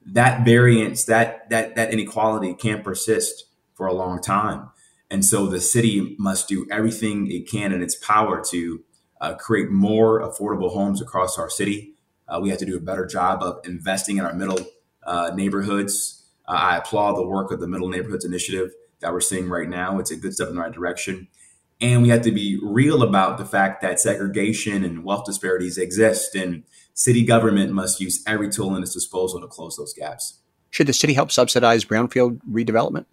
that 0.06 0.46
variance 0.46 1.06
that 1.06 1.50
that 1.50 1.76
that 1.76 1.92
inequality 1.92 2.54
can 2.54 2.82
persist 2.84 3.46
for 3.74 3.88
a 3.88 3.94
long 3.94 4.22
time 4.22 4.70
and 5.10 5.26
so 5.26 5.48
the 5.48 5.60
city 5.60 6.16
must 6.20 6.48
do 6.48 6.68
everything 6.72 7.32
it 7.32 7.50
can 7.50 7.74
in 7.74 7.82
its 7.82 7.96
power 7.96 8.44
to 8.44 8.84
uh, 9.22 9.34
create 9.34 9.70
more 9.70 10.22
affordable 10.22 10.72
homes 10.72 11.02
across 11.02 11.38
our 11.38 11.50
city 11.50 11.96
uh, 12.28 12.40
we 12.40 12.50
have 12.50 12.60
to 12.60 12.66
do 12.66 12.78
a 12.78 12.82
better 12.82 13.06
job 13.06 13.42
of 13.42 13.60
investing 13.66 14.18
in 14.18 14.26
our 14.26 14.34
middle 14.34 14.60
uh, 16.50 16.54
i 16.54 16.78
applaud 16.78 17.14
the 17.14 17.26
work 17.26 17.52
of 17.52 17.62
the 17.62 17.68
middle 17.68 17.88
neighborhoods 17.88 18.26
initiative 18.26 18.72
that 19.00 19.14
we're 19.14 19.22
seeing 19.22 19.48
right 19.48 19.70
now 19.70 19.98
it's 20.00 20.12
a 20.12 20.18
good 20.18 20.34
step 20.34 20.50
in 20.50 20.56
the 20.56 20.62
right 20.62 20.74
direction 20.74 21.28
and 21.82 22.02
we 22.02 22.10
have 22.10 22.22
to 22.24 22.32
be 22.32 22.60
real 22.62 23.04
about 23.04 23.38
the 23.38 23.46
fact 23.46 23.82
that 23.82 24.00
segregation 24.00 24.84
and 24.84 25.04
wealth 25.04 25.26
disparities 25.26 25.78
exist, 25.78 26.36
and 26.36 26.64
city 26.94 27.24
government 27.24 27.72
must 27.72 28.02
use 28.02 28.22
every 28.28 28.50
tool 28.50 28.76
in 28.76 28.84
its 28.84 28.94
disposal 28.94 29.40
to 29.40 29.48
close 29.48 29.78
those 29.78 29.94
gaps. 29.94 30.40
Should 30.72 30.88
the 30.88 30.94
city 30.94 31.14
help 31.14 31.32
subsidize 31.32 31.86
brownfield 31.86 32.42
redevelopment? 32.50 33.06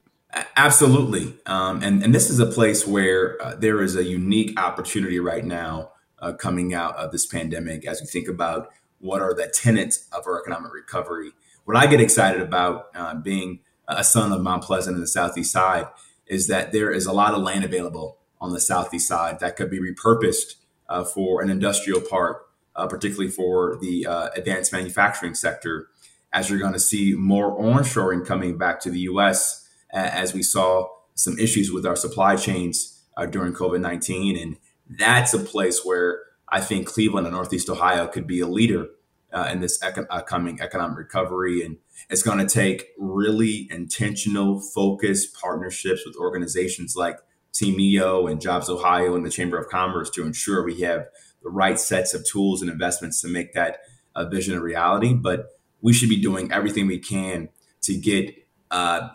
Absolutely. 0.57 1.35
Um, 1.47 1.83
and, 1.83 2.03
and 2.03 2.15
this 2.15 2.29
is 2.29 2.41
a 2.41 2.47
place 2.47 2.87
where 2.87 3.41
uh, 3.41 3.55
there 3.55 3.81
is 3.81 3.95
a 3.95 4.05
unique 4.05 4.59
opportunity 4.61 5.21
right 5.21 5.45
now 5.45 5.93
uh, 6.19 6.33
coming 6.33 6.75
out 6.75 6.97
of 6.97 7.13
this 7.13 7.25
pandemic 7.25 7.87
as 7.87 8.01
we 8.01 8.07
think 8.07 8.29
about 8.29 8.69
what 8.99 9.23
are 9.23 9.33
the 9.33 9.47
tenets 9.47 10.09
of 10.13 10.27
our 10.27 10.41
economic 10.41 10.75
recovery. 10.75 11.31
What 11.67 11.77
I 11.77 11.89
get 11.89 12.01
excited 12.01 12.41
about 12.41 12.91
uh, 12.95 13.17
being 13.17 13.59
a 13.89 14.05
son 14.05 14.33
of 14.33 14.41
Mount 14.41 14.63
Pleasant 14.63 14.95
and 14.95 15.03
the 15.03 15.09
Southeast 15.09 15.51
side 15.51 15.87
is 16.29 16.47
that 16.47 16.71
there 16.71 16.93
is 16.93 17.07
a 17.07 17.13
lot 17.13 17.35
of 17.35 17.43
land 17.43 17.65
available 17.65 18.19
on 18.41 18.53
the 18.53 18.61
southeast 18.61 19.09
side 19.09 19.41
that 19.41 19.57
could 19.57 19.69
be 19.69 19.81
repurposed 19.81 20.55
uh, 20.89 21.03
for 21.03 21.43
an 21.43 21.51
industrial 21.51 22.01
park, 22.01 22.47
uh, 22.77 22.87
particularly 22.87 23.29
for 23.29 23.79
the 23.81 24.07
uh, 24.07 24.29
advanced 24.37 24.73
manufacturing 24.73 25.35
sector, 25.35 25.89
as 26.33 26.49
you're 26.49 26.61
going 26.61 26.73
to 26.73 26.79
see 26.79 27.15
more 27.15 27.59
onshoring 27.59 28.25
coming 28.25 28.57
back 28.57 28.79
to 28.79 28.91
the 28.91 29.01
U.S. 29.01 29.69
as 29.91 30.33
we 30.33 30.45
saw 30.45 30.87
some 31.15 31.37
issues 31.37 31.73
with 31.73 31.85
our 31.85 31.97
supply 31.97 32.37
chains 32.37 33.03
uh, 33.17 33.27
during 33.27 33.53
COVID 33.53 33.81
19. 33.81 34.37
And 34.37 34.57
that's 34.89 35.35
a 35.35 35.39
place 35.41 35.85
where 35.85 36.21
I 36.49 36.61
think 36.61 36.87
Cleveland 36.87 37.27
and 37.27 37.35
Northeast 37.35 37.69
Ohio 37.69 38.07
could 38.07 38.29
be 38.29 38.39
a 38.39 38.47
leader 38.47 38.87
uh, 39.37 39.51
in 39.53 39.61
this 39.61 39.79
econ- 39.81 40.07
upcoming 40.09 40.59
economic 40.63 40.97
recovery. 40.97 41.63
And 41.63 41.77
it's 42.09 42.23
going 42.23 42.39
to 42.39 42.47
take 42.47 42.87
really 42.99 43.69
intentional, 43.71 44.61
focused 44.61 45.39
partnerships 45.39 46.07
with 46.07 46.17
organizations 46.17 46.97
like 46.97 47.19
Team 47.53 47.77
NEO 47.77 48.27
and 48.29 48.41
Jobs 48.41 48.71
Ohio 48.71 49.15
and 49.15 49.27
the 49.27 49.31
Chamber 49.31 49.59
of 49.59 49.69
Commerce 49.69 50.09
to 50.11 50.25
ensure 50.25 50.65
we 50.65 50.81
have 50.81 51.09
the 51.43 51.51
right 51.51 51.79
sets 51.79 52.15
of 52.15 52.27
tools 52.27 52.63
and 52.63 52.71
investments 52.71 53.21
to 53.21 53.29
make 53.29 53.53
that 53.53 53.81
a 54.15 54.27
vision 54.27 54.57
a 54.57 54.63
reality. 54.63 55.13
But 55.13 55.51
we 55.83 55.93
should 55.93 56.09
be 56.09 56.21
doing 56.21 56.51
everything 56.51 56.87
we 56.87 56.99
can 56.99 57.51
to 57.83 57.95
get 57.95 58.35
uh, 58.71 59.11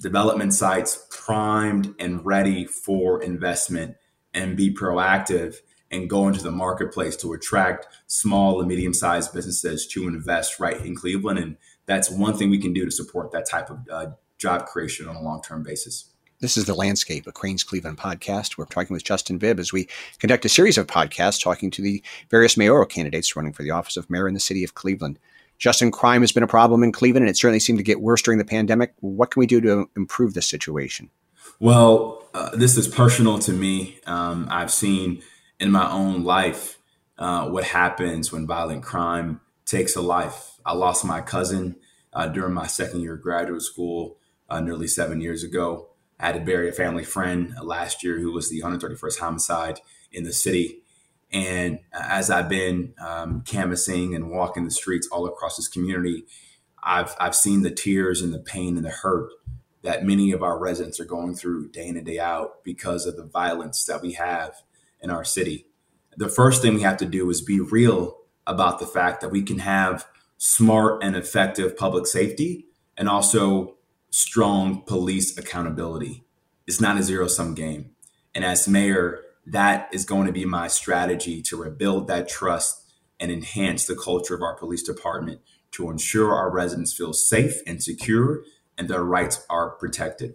development 0.00 0.54
sites 0.54 1.06
primed 1.10 1.94
and 1.98 2.24
ready 2.24 2.64
for 2.64 3.22
investment 3.22 3.96
and 4.32 4.56
be 4.56 4.74
proactive 4.74 5.56
and 5.94 6.10
go 6.10 6.26
into 6.28 6.42
the 6.42 6.50
marketplace 6.50 7.16
to 7.16 7.32
attract 7.32 7.86
small 8.06 8.60
and 8.60 8.68
medium 8.68 8.92
sized 8.92 9.32
businesses 9.32 9.86
to 9.86 10.08
invest 10.08 10.58
right 10.58 10.84
in 10.84 10.94
Cleveland. 10.94 11.38
And 11.38 11.56
that's 11.86 12.10
one 12.10 12.36
thing 12.36 12.50
we 12.50 12.58
can 12.58 12.72
do 12.72 12.84
to 12.84 12.90
support 12.90 13.32
that 13.32 13.48
type 13.48 13.70
of 13.70 13.78
uh, 13.90 14.06
job 14.38 14.66
creation 14.66 15.08
on 15.08 15.16
a 15.16 15.22
long 15.22 15.40
term 15.42 15.62
basis 15.62 16.10
This 16.40 16.56
is 16.56 16.64
The 16.64 16.74
Landscape, 16.74 17.26
a 17.26 17.32
Crain's 17.32 17.62
Cleveland 17.62 17.98
podcast. 17.98 18.58
We're 18.58 18.66
talking 18.66 18.92
with 18.92 19.04
Justin 19.04 19.38
Bibb 19.38 19.60
as 19.60 19.72
we 19.72 19.88
conduct 20.18 20.44
a 20.44 20.48
series 20.48 20.76
of 20.76 20.86
podcasts 20.86 21.42
talking 21.42 21.70
to 21.70 21.82
the 21.82 22.02
various 22.30 22.56
mayoral 22.56 22.86
candidates 22.86 23.36
running 23.36 23.52
for 23.52 23.62
the 23.62 23.70
office 23.70 23.96
of 23.96 24.10
mayor 24.10 24.28
in 24.28 24.34
the 24.34 24.40
city 24.40 24.64
of 24.64 24.74
Cleveland. 24.74 25.18
Justin, 25.58 25.92
crime 25.92 26.20
has 26.22 26.32
been 26.32 26.42
a 26.42 26.48
problem 26.48 26.82
in 26.82 26.90
Cleveland, 26.90 27.24
and 27.24 27.30
it 27.30 27.38
certainly 27.38 27.60
seemed 27.60 27.78
to 27.78 27.84
get 27.84 28.00
worse 28.00 28.20
during 28.20 28.38
the 28.38 28.44
pandemic. 28.44 28.92
What 29.00 29.30
can 29.30 29.38
we 29.38 29.46
do 29.46 29.60
to 29.60 29.88
improve 29.96 30.34
this 30.34 30.48
situation? 30.48 31.10
Well, 31.60 32.24
uh, 32.34 32.50
this 32.56 32.76
is 32.76 32.88
personal 32.88 33.38
to 33.38 33.52
me. 33.52 34.00
Um, 34.06 34.48
I've 34.50 34.72
seen 34.72 35.22
in 35.64 35.70
my 35.70 35.90
own 35.90 36.22
life 36.24 36.78
uh, 37.16 37.48
what 37.48 37.64
happens 37.64 38.30
when 38.30 38.46
violent 38.46 38.82
crime 38.82 39.40
takes 39.64 39.96
a 39.96 40.02
life. 40.02 40.60
I 40.66 40.74
lost 40.74 41.06
my 41.06 41.22
cousin 41.22 41.76
uh, 42.12 42.28
during 42.28 42.52
my 42.52 42.66
second 42.66 43.00
year 43.00 43.14
of 43.14 43.22
graduate 43.22 43.62
school 43.62 44.18
uh, 44.50 44.60
nearly 44.60 44.86
seven 44.86 45.22
years 45.22 45.42
ago. 45.42 45.88
I 46.20 46.26
had 46.26 46.34
to 46.34 46.42
bury 46.42 46.68
a 46.68 46.72
family 46.72 47.02
friend 47.02 47.54
last 47.62 48.04
year 48.04 48.18
who 48.18 48.30
was 48.30 48.50
the 48.50 48.60
131st 48.60 49.18
homicide 49.18 49.80
in 50.12 50.24
the 50.24 50.34
city. 50.34 50.82
And 51.32 51.78
as 51.94 52.30
I've 52.30 52.50
been 52.50 52.92
um, 53.00 53.40
canvassing 53.40 54.14
and 54.14 54.30
walking 54.30 54.64
the 54.64 54.70
streets 54.70 55.08
all 55.10 55.26
across 55.26 55.56
this 55.56 55.66
community, 55.66 56.26
I've, 56.82 57.16
I've 57.18 57.34
seen 57.34 57.62
the 57.62 57.70
tears 57.70 58.20
and 58.20 58.34
the 58.34 58.38
pain 58.38 58.76
and 58.76 58.84
the 58.84 58.90
hurt 58.90 59.30
that 59.80 60.04
many 60.04 60.30
of 60.32 60.42
our 60.42 60.58
residents 60.58 61.00
are 61.00 61.06
going 61.06 61.34
through 61.34 61.70
day 61.70 61.88
in 61.88 61.96
and 61.96 62.04
day 62.04 62.18
out 62.18 62.62
because 62.64 63.06
of 63.06 63.16
the 63.16 63.24
violence 63.24 63.86
that 63.86 64.02
we 64.02 64.12
have 64.12 64.62
in 65.04 65.10
our 65.10 65.22
city. 65.22 65.66
The 66.16 66.28
first 66.28 66.62
thing 66.62 66.74
we 66.74 66.82
have 66.82 66.96
to 66.96 67.06
do 67.06 67.30
is 67.30 67.40
be 67.42 67.60
real 67.60 68.16
about 68.46 68.80
the 68.80 68.86
fact 68.86 69.20
that 69.20 69.30
we 69.30 69.42
can 69.42 69.60
have 69.60 70.06
smart 70.38 71.04
and 71.04 71.14
effective 71.14 71.76
public 71.76 72.06
safety 72.06 72.66
and 72.96 73.08
also 73.08 73.76
strong 74.10 74.82
police 74.86 75.36
accountability. 75.36 76.24
It's 76.66 76.80
not 76.80 76.98
a 76.98 77.02
zero 77.02 77.28
sum 77.28 77.54
game. 77.54 77.90
And 78.34 78.44
as 78.44 78.66
mayor, 78.66 79.22
that 79.46 79.88
is 79.92 80.04
going 80.04 80.26
to 80.26 80.32
be 80.32 80.44
my 80.44 80.68
strategy 80.68 81.42
to 81.42 81.56
rebuild 81.56 82.08
that 82.08 82.28
trust 82.28 82.82
and 83.20 83.30
enhance 83.30 83.86
the 83.86 83.96
culture 83.96 84.34
of 84.34 84.42
our 84.42 84.56
police 84.56 84.82
department 84.82 85.40
to 85.72 85.90
ensure 85.90 86.34
our 86.34 86.50
residents 86.50 86.92
feel 86.92 87.12
safe 87.12 87.60
and 87.66 87.82
secure 87.82 88.44
and 88.78 88.88
their 88.88 89.04
rights 89.04 89.44
are 89.50 89.70
protected. 89.70 90.34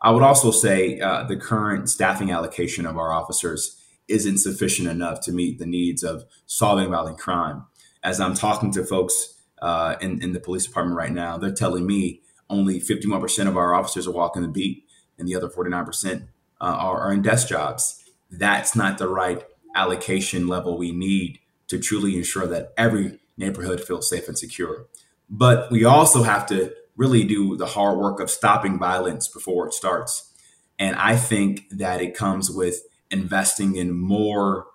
I 0.00 0.10
would 0.10 0.22
also 0.22 0.50
say 0.50 1.00
uh, 1.00 1.24
the 1.24 1.36
current 1.36 1.88
staffing 1.88 2.30
allocation 2.30 2.86
of 2.86 2.96
our 2.96 3.12
officers 3.12 3.82
isn't 4.08 4.38
sufficient 4.38 4.88
enough 4.88 5.20
to 5.22 5.32
meet 5.32 5.58
the 5.58 5.66
needs 5.66 6.02
of 6.02 6.24
solving 6.46 6.90
violent 6.90 7.18
crime. 7.18 7.64
As 8.02 8.20
I'm 8.20 8.34
talking 8.34 8.72
to 8.72 8.84
folks 8.84 9.34
uh, 9.60 9.96
in, 10.00 10.22
in 10.22 10.32
the 10.32 10.40
police 10.40 10.66
department 10.66 10.96
right 10.96 11.12
now, 11.12 11.38
they're 11.38 11.52
telling 11.52 11.86
me 11.86 12.22
only 12.48 12.80
51% 12.80 13.48
of 13.48 13.56
our 13.56 13.74
officers 13.74 14.06
are 14.06 14.12
walking 14.12 14.42
the 14.42 14.48
beat, 14.48 14.84
and 15.18 15.26
the 15.26 15.34
other 15.34 15.48
49% 15.48 16.22
uh, 16.60 16.64
are, 16.64 17.00
are 17.00 17.12
in 17.12 17.22
desk 17.22 17.48
jobs. 17.48 18.02
That's 18.30 18.76
not 18.76 18.98
the 18.98 19.08
right 19.08 19.44
allocation 19.74 20.46
level 20.46 20.78
we 20.78 20.92
need 20.92 21.40
to 21.68 21.78
truly 21.78 22.16
ensure 22.16 22.46
that 22.46 22.72
every 22.76 23.18
neighborhood 23.36 23.82
feels 23.82 24.08
safe 24.08 24.28
and 24.28 24.38
secure. 24.38 24.86
But 25.28 25.70
we 25.70 25.84
also 25.84 26.22
have 26.22 26.46
to 26.46 26.72
really 26.96 27.24
do 27.24 27.56
the 27.56 27.66
hard 27.66 27.98
work 27.98 28.20
of 28.20 28.30
stopping 28.30 28.78
violence 28.78 29.28
before 29.28 29.66
it 29.66 29.74
starts. 29.74 30.32
And 30.78 30.96
I 30.96 31.16
think 31.16 31.68
that 31.70 32.00
it 32.00 32.16
comes 32.16 32.50
with 32.50 32.80
investing 33.10 33.76
in 33.76 33.92
more 33.92 34.66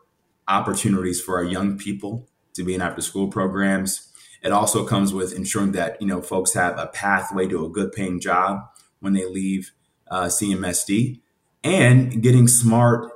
opportunities 0.48 1.22
for 1.22 1.38
our 1.38 1.44
young 1.44 1.78
people 1.78 2.28
to 2.54 2.64
be 2.64 2.76
in 2.76 2.82
after 2.82 3.02
school 3.02 3.28
programs, 3.28 4.12
it 4.42 4.52
also 4.52 4.86
comes 4.86 5.14
with 5.14 5.34
ensuring 5.34 5.72
that 5.74 6.02
you 6.02 6.08
know 6.08 6.22
folks 6.22 6.54
have 6.54 6.78
a 6.78 6.88
pathway 6.88 7.48
to 7.48 7.66
a 7.66 7.70
good 7.70 7.92
paying 7.92 8.20
job 8.20 8.60
when 9.00 9.14
they 9.14 9.26
leave 9.26 9.72
uh, 10.10 10.26
CMSD, 10.26 11.22
and 11.64 12.22
getting 12.22 12.48
smart 12.48 13.12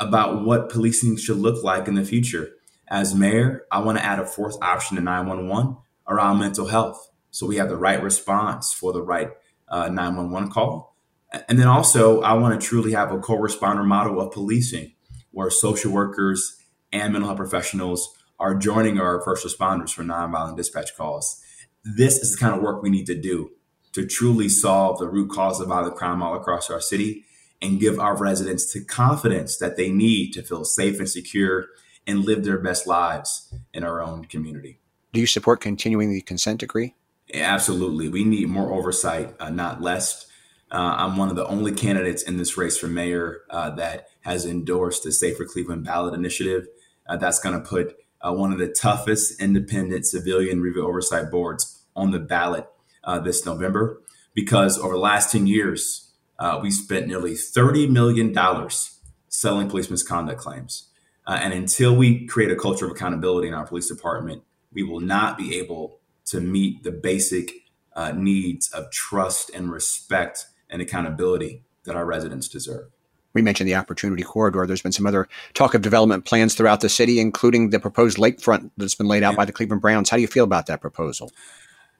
about 0.00 0.44
what 0.44 0.68
policing 0.68 1.16
should 1.16 1.36
look 1.36 1.62
like 1.62 1.86
in 1.86 1.94
the 1.94 2.04
future. 2.04 2.50
As 2.88 3.14
mayor, 3.14 3.64
I 3.70 3.80
want 3.80 3.98
to 3.98 4.04
add 4.04 4.18
a 4.18 4.26
fourth 4.26 4.56
option 4.60 4.96
to 4.96 5.02
911 5.02 5.76
around 6.08 6.38
mental 6.38 6.66
health, 6.66 7.10
so 7.30 7.46
we 7.46 7.56
have 7.56 7.68
the 7.68 7.76
right 7.76 8.02
response 8.02 8.72
for 8.72 8.92
the 8.92 9.02
right 9.02 9.30
uh, 9.68 9.88
911 9.88 10.50
call. 10.50 10.91
And 11.48 11.58
then 11.58 11.68
also, 11.68 12.20
I 12.20 12.34
want 12.34 12.60
to 12.60 12.66
truly 12.66 12.92
have 12.92 13.12
a 13.12 13.18
co-responder 13.18 13.84
model 13.84 14.20
of 14.20 14.32
policing, 14.32 14.92
where 15.30 15.50
social 15.50 15.92
workers 15.92 16.56
and 16.92 17.12
mental 17.12 17.28
health 17.28 17.38
professionals 17.38 18.14
are 18.38 18.54
joining 18.54 18.98
our 18.98 19.22
first 19.22 19.46
responders 19.46 19.94
for 19.94 20.02
nonviolent 20.02 20.56
dispatch 20.56 20.96
calls. 20.96 21.40
This 21.84 22.18
is 22.18 22.32
the 22.32 22.38
kind 22.38 22.54
of 22.54 22.62
work 22.62 22.82
we 22.82 22.90
need 22.90 23.06
to 23.06 23.20
do 23.20 23.50
to 23.92 24.06
truly 24.06 24.48
solve 24.48 24.98
the 24.98 25.08
root 25.08 25.30
cause 25.30 25.60
of 25.60 25.68
violent 25.68 25.96
crime 25.96 26.22
all 26.22 26.34
across 26.34 26.70
our 26.70 26.80
city 26.80 27.24
and 27.60 27.80
give 27.80 27.98
our 27.98 28.16
residents 28.16 28.72
the 28.72 28.84
confidence 28.84 29.56
that 29.58 29.76
they 29.76 29.90
need 29.90 30.32
to 30.32 30.42
feel 30.42 30.64
safe 30.64 30.98
and 30.98 31.08
secure 31.08 31.66
and 32.06 32.24
live 32.24 32.44
their 32.44 32.58
best 32.58 32.86
lives 32.86 33.54
in 33.72 33.84
our 33.84 34.02
own 34.02 34.24
community. 34.24 34.80
Do 35.12 35.20
you 35.20 35.26
support 35.26 35.60
continuing 35.60 36.10
the 36.10 36.20
consent 36.20 36.60
decree? 36.60 36.94
Absolutely. 37.32 38.08
We 38.08 38.24
need 38.24 38.48
more 38.48 38.72
oversight, 38.72 39.34
uh, 39.38 39.50
not 39.50 39.80
less. 39.80 40.26
Uh, 40.72 40.96
I'm 40.96 41.18
one 41.18 41.28
of 41.28 41.36
the 41.36 41.46
only 41.46 41.70
candidates 41.70 42.22
in 42.22 42.38
this 42.38 42.56
race 42.56 42.78
for 42.78 42.86
mayor 42.86 43.42
uh, 43.50 43.70
that 43.74 44.08
has 44.22 44.46
endorsed 44.46 45.04
the 45.04 45.12
Safer 45.12 45.44
Cleveland 45.44 45.84
ballot 45.84 46.14
initiative. 46.14 46.66
Uh, 47.06 47.18
that's 47.18 47.38
going 47.38 47.60
to 47.60 47.68
put 47.68 47.94
uh, 48.22 48.32
one 48.32 48.52
of 48.52 48.58
the 48.58 48.68
toughest 48.68 49.38
independent 49.38 50.06
civilian 50.06 50.62
review 50.62 50.86
oversight 50.86 51.30
boards 51.30 51.84
on 51.94 52.10
the 52.10 52.18
ballot 52.18 52.66
uh, 53.04 53.18
this 53.18 53.44
November 53.44 54.00
because 54.32 54.78
over 54.78 54.94
the 54.94 55.00
last 55.00 55.30
10 55.30 55.46
years, 55.46 56.10
uh, 56.38 56.58
we 56.62 56.70
spent 56.70 57.06
nearly 57.06 57.32
$30 57.32 57.90
million 57.90 58.34
selling 59.28 59.68
police 59.68 59.90
misconduct 59.90 60.40
claims. 60.40 60.88
And 61.26 61.52
until 61.52 61.94
we 61.94 62.26
create 62.26 62.50
a 62.50 62.56
culture 62.56 62.84
of 62.84 62.90
accountability 62.90 63.46
in 63.46 63.54
our 63.54 63.66
police 63.66 63.88
department, 63.88 64.42
we 64.72 64.82
will 64.82 65.00
not 65.00 65.38
be 65.38 65.56
able 65.58 66.00
to 66.26 66.40
meet 66.40 66.82
the 66.82 66.90
basic 66.90 67.52
needs 68.14 68.70
of 68.72 68.90
trust 68.90 69.50
and 69.54 69.70
respect 69.70 70.46
and 70.72 70.82
accountability 70.82 71.62
that 71.84 71.94
our 71.94 72.04
residents 72.04 72.48
deserve 72.48 72.90
we 73.34 73.42
mentioned 73.42 73.68
the 73.68 73.74
Opportunity 73.74 74.22
Corridor. 74.22 74.66
There's 74.66 74.82
been 74.82 74.92
some 74.92 75.06
other 75.06 75.28
talk 75.54 75.74
of 75.74 75.82
development 75.82 76.24
plans 76.24 76.54
throughout 76.54 76.80
the 76.80 76.88
city, 76.88 77.20
including 77.20 77.70
the 77.70 77.80
proposed 77.80 78.18
lakefront 78.18 78.70
that's 78.76 78.94
been 78.94 79.08
laid 79.08 79.22
out 79.22 79.32
yeah. 79.32 79.36
by 79.36 79.44
the 79.44 79.52
Cleveland 79.52 79.82
Browns. 79.82 80.10
How 80.10 80.16
do 80.16 80.20
you 80.20 80.28
feel 80.28 80.44
about 80.44 80.66
that 80.66 80.80
proposal? 80.80 81.32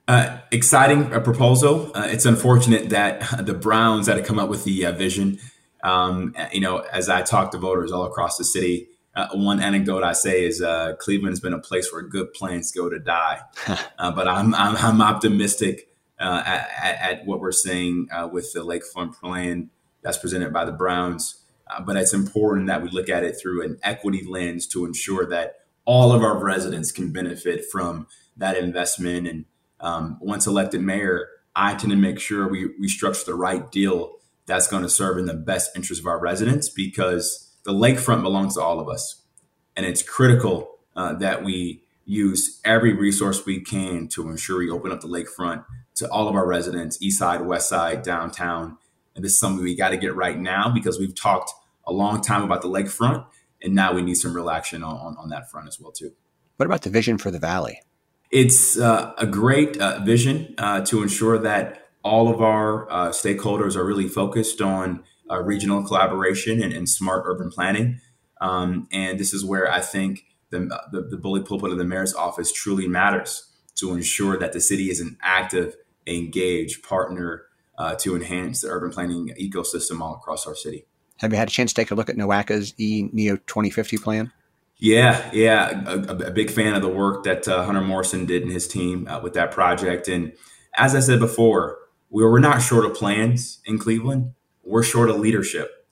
Uh, 0.08 0.38
exciting 0.50 1.12
uh, 1.12 1.20
proposal. 1.20 1.90
Uh, 1.94 2.08
it's 2.10 2.26
unfortunate 2.26 2.90
that 2.90 3.46
the 3.46 3.54
Browns 3.54 4.08
had 4.08 4.14
to 4.14 4.22
come 4.22 4.38
up 4.38 4.48
with 4.48 4.64
the 4.64 4.86
uh, 4.86 4.92
vision. 4.92 5.38
Um, 5.84 6.34
you 6.52 6.60
know, 6.60 6.78
as 6.78 7.08
I 7.08 7.22
talk 7.22 7.52
to 7.52 7.58
voters 7.58 7.92
all 7.92 8.04
across 8.04 8.36
the 8.36 8.44
city, 8.44 8.88
uh, 9.14 9.28
one 9.34 9.60
anecdote 9.60 10.02
I 10.02 10.12
say 10.12 10.44
is 10.44 10.62
uh, 10.62 10.94
Cleveland 10.98 11.32
has 11.32 11.40
been 11.40 11.52
a 11.52 11.58
place 11.58 11.92
where 11.92 12.02
good 12.02 12.32
plans 12.32 12.72
go 12.72 12.88
to 12.88 12.98
die. 12.98 13.40
but 13.98 14.28
I'm, 14.28 14.54
I'm, 14.54 14.76
I'm 14.76 15.00
optimistic 15.00 15.88
at, 16.22 17.00
at, 17.00 17.26
what 17.26 17.40
we're 17.40 17.52
seeing 17.52 18.08
with 18.30 18.52
the 18.52 18.60
lakefront 18.60 19.18
plan 19.18 19.70
that's 20.02 20.18
presented 20.18 20.52
by 20.52 20.64
the 20.64 20.72
Browns. 20.72 21.42
Uh, 21.68 21.80
but 21.80 21.96
it's 21.96 22.12
important 22.12 22.66
that 22.66 22.82
we 22.82 22.90
look 22.90 23.08
at 23.08 23.24
it 23.24 23.36
through 23.40 23.64
an 23.64 23.78
equity 23.82 24.24
lens 24.26 24.66
to 24.66 24.84
ensure 24.84 25.26
that 25.26 25.60
all 25.84 26.12
of 26.12 26.22
our 26.22 26.38
residents 26.38 26.92
can 26.92 27.12
benefit 27.12 27.64
from 27.70 28.06
that 28.36 28.56
investment. 28.56 29.26
And 29.26 29.44
um, 29.80 30.18
once 30.20 30.46
elected 30.46 30.80
mayor, 30.80 31.28
I 31.54 31.74
tend 31.74 31.90
to 31.90 31.96
make 31.96 32.20
sure 32.20 32.48
we, 32.48 32.70
we 32.78 32.88
structure 32.88 33.24
the 33.24 33.34
right 33.34 33.70
deal 33.70 34.16
that's 34.46 34.66
going 34.66 34.82
to 34.82 34.88
serve 34.88 35.18
in 35.18 35.26
the 35.26 35.34
best 35.34 35.74
interest 35.76 36.00
of 36.00 36.06
our 36.06 36.18
residents 36.18 36.68
because 36.68 37.50
the 37.64 37.72
lakefront 37.72 38.22
belongs 38.22 38.54
to 38.54 38.60
all 38.60 38.80
of 38.80 38.88
us. 38.88 39.22
And 39.76 39.86
it's 39.86 40.02
critical 40.02 40.78
uh, 40.96 41.14
that 41.14 41.44
we 41.44 41.84
use 42.04 42.60
every 42.64 42.92
resource 42.92 43.46
we 43.46 43.60
can 43.60 44.08
to 44.08 44.28
ensure 44.28 44.58
we 44.58 44.70
open 44.70 44.90
up 44.90 45.00
the 45.00 45.08
lakefront 45.08 45.64
to 45.96 46.10
all 46.10 46.28
of 46.28 46.34
our 46.34 46.46
residents, 46.46 47.00
east 47.02 47.18
side, 47.18 47.42
west 47.42 47.68
side, 47.68 48.02
downtown, 48.02 48.78
and 49.14 49.24
this 49.24 49.32
is 49.32 49.40
something 49.40 49.62
we 49.62 49.76
got 49.76 49.90
to 49.90 49.96
get 49.96 50.14
right 50.14 50.38
now 50.38 50.70
because 50.72 50.98
we've 50.98 51.14
talked 51.14 51.50
a 51.86 51.92
long 51.92 52.20
time 52.20 52.42
about 52.42 52.62
the 52.62 52.68
lakefront, 52.68 53.26
and 53.62 53.74
now 53.74 53.92
we 53.92 54.02
need 54.02 54.14
some 54.14 54.34
real 54.34 54.50
action 54.50 54.82
on, 54.82 54.96
on, 54.96 55.16
on 55.18 55.28
that 55.28 55.50
front 55.50 55.68
as 55.68 55.78
well 55.78 55.92
too. 55.92 56.12
What 56.56 56.66
about 56.66 56.82
the 56.82 56.90
vision 56.90 57.18
for 57.18 57.30
the 57.30 57.38
valley? 57.38 57.80
It's 58.30 58.78
uh, 58.78 59.12
a 59.18 59.26
great 59.26 59.76
uh, 59.78 60.00
vision 60.04 60.54
uh, 60.56 60.80
to 60.86 61.02
ensure 61.02 61.38
that 61.38 61.88
all 62.02 62.28
of 62.28 62.40
our 62.40 62.90
uh, 62.90 63.08
stakeholders 63.10 63.76
are 63.76 63.84
really 63.84 64.08
focused 64.08 64.60
on 64.60 65.04
uh, 65.30 65.40
regional 65.42 65.82
collaboration 65.82 66.62
and, 66.62 66.72
and, 66.72 66.88
smart 66.88 67.22
urban 67.26 67.50
planning. 67.50 68.00
Um, 68.40 68.88
and 68.92 69.18
this 69.20 69.32
is 69.32 69.44
where 69.44 69.70
I 69.70 69.80
think 69.80 70.24
the, 70.50 70.60
the, 70.90 71.02
the 71.02 71.16
bully 71.16 71.42
pulpit 71.42 71.70
of 71.70 71.78
the 71.78 71.84
mayor's 71.84 72.14
office 72.14 72.52
truly 72.52 72.88
matters 72.88 73.48
to 73.76 73.94
ensure 73.94 74.36
that 74.38 74.52
the 74.52 74.60
city 74.60 74.90
is 74.90 75.00
an 75.00 75.16
active, 75.22 75.76
engaged 76.06 76.82
partner 76.82 77.44
uh, 77.78 77.94
to 77.96 78.14
enhance 78.14 78.60
the 78.60 78.68
urban 78.68 78.90
planning 78.90 79.34
ecosystem 79.40 80.00
all 80.00 80.14
across 80.14 80.46
our 80.46 80.54
city. 80.54 80.86
Have 81.18 81.32
you 81.32 81.38
had 81.38 81.48
a 81.48 81.50
chance 81.50 81.72
to 81.72 81.80
take 81.80 81.90
a 81.90 81.94
look 81.94 82.08
at 82.08 82.16
NOACA's 82.16 82.74
E 82.78 83.08
Neo 83.12 83.36
2050 83.36 83.98
plan? 83.98 84.32
Yeah, 84.78 85.30
yeah, 85.32 85.84
a, 85.86 85.98
a, 86.26 86.30
big 86.32 86.50
fan 86.50 86.74
of 86.74 86.82
the 86.82 86.88
work 86.88 87.22
that 87.22 87.46
uh, 87.46 87.64
Hunter 87.64 87.80
Morrison 87.80 88.26
did 88.26 88.42
and 88.42 88.50
his 88.50 88.66
team 88.66 89.06
uh, 89.06 89.20
with 89.20 89.32
that 89.34 89.52
project. 89.52 90.08
And 90.08 90.32
as 90.74 90.96
I 90.96 91.00
said 91.00 91.20
before, 91.20 91.78
we're 92.10 92.40
not 92.40 92.62
short 92.62 92.84
of 92.84 92.94
plans 92.94 93.60
in 93.64 93.78
Cleveland, 93.78 94.34
we're 94.64 94.82
short 94.82 95.08
of 95.08 95.20
leadership. 95.20 95.86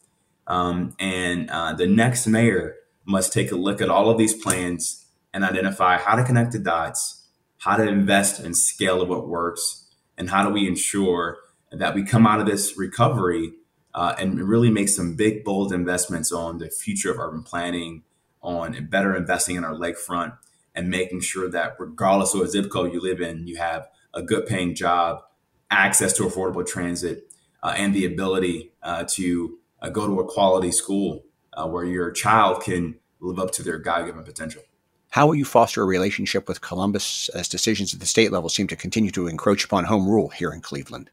Um, 0.49 0.97
and 0.99 1.49
uh, 1.50 1.75
the 1.75 1.87
next 1.87 2.26
mayor 2.26 2.75
must 3.05 3.33
take 3.33 3.52
a 3.52 3.57
look 3.57 3.81
at 3.81 3.88
all 3.88 4.11
of 4.11 4.19
these 4.19 4.35
plans 4.35 5.07
and 5.33 5.45
identify 5.45 5.97
how 5.97 6.17
to 6.17 6.25
connect 6.25 6.50
the 6.50 6.59
dots, 6.59 7.29
how 7.59 7.76
to 7.76 7.87
invest 7.87 8.40
and 8.40 8.57
scale 8.57 9.00
of 9.00 9.09
what 9.09 9.29
works, 9.29 9.87
and 10.21 10.29
how 10.29 10.47
do 10.47 10.50
we 10.50 10.69
ensure 10.69 11.39
that 11.73 11.95
we 11.95 12.05
come 12.05 12.27
out 12.27 12.41
of 12.41 12.47
this 12.47 12.77
recovery 12.77 13.55
uh, 13.95 14.15
and 14.19 14.39
really 14.39 14.71
make 14.71 14.91
some 14.91 15.17
big, 15.17 15.43
bold 15.45 15.73
investments 15.73 16.31
on 16.31 16.59
the 16.59 16.69
future 16.69 17.11
of 17.11 17.19
urban 17.19 17.43
planning, 17.43 18.03
on 18.43 18.87
better 18.91 19.17
investing 19.17 19.57
in 19.57 19.65
our 19.65 19.73
lakefront, 19.73 20.37
and 20.75 20.91
making 20.91 21.23
sure 21.23 21.49
that 21.49 21.75
regardless 21.79 22.35
of 22.35 22.41
what 22.41 22.50
zip 22.50 22.71
code 22.71 22.93
you 22.93 23.00
live 23.00 23.23
in, 23.23 23.47
you 23.47 23.57
have 23.57 23.89
a 24.12 24.21
good 24.23 24.47
paying 24.47 24.75
job, 24.75 25.23
access 25.71 26.12
to 26.12 26.25
affordable 26.25 26.67
transit, 26.67 27.33
uh, 27.62 27.73
and 27.75 27.95
the 27.95 28.05
ability 28.05 28.73
uh, 28.83 29.05
to 29.09 29.59
uh, 29.81 29.89
go 29.89 30.07
to 30.07 30.21
a 30.21 30.27
quality 30.27 30.71
school 30.71 31.25
uh, 31.55 31.67
where 31.67 31.87
your 31.87 32.11
child 32.11 32.62
can 32.62 32.95
live 33.21 33.39
up 33.39 33.53
to 33.53 33.62
their 33.62 33.79
God 33.79 34.05
given 34.05 34.23
potential. 34.23 34.62
How 35.11 35.26
will 35.26 35.35
you 35.35 35.45
foster 35.45 35.83
a 35.83 35.87
relationship 35.87 36.49
with 36.49 36.61
Columbus 36.61 37.29
as 37.31 37.49
decisions 37.49 37.93
at 37.93 38.00
the 38.00 38.07
state 38.07 38.33
level 38.33 38.49
seem 38.49 38.69
to 38.69 38.76
continue 38.76 39.11
to 39.11 39.26
encroach 39.26 39.64
upon 39.64 39.85
home 39.85 40.09
rule 40.09 40.29
here 40.29 40.52
in 40.52 40.61
Cleveland? 40.61 41.11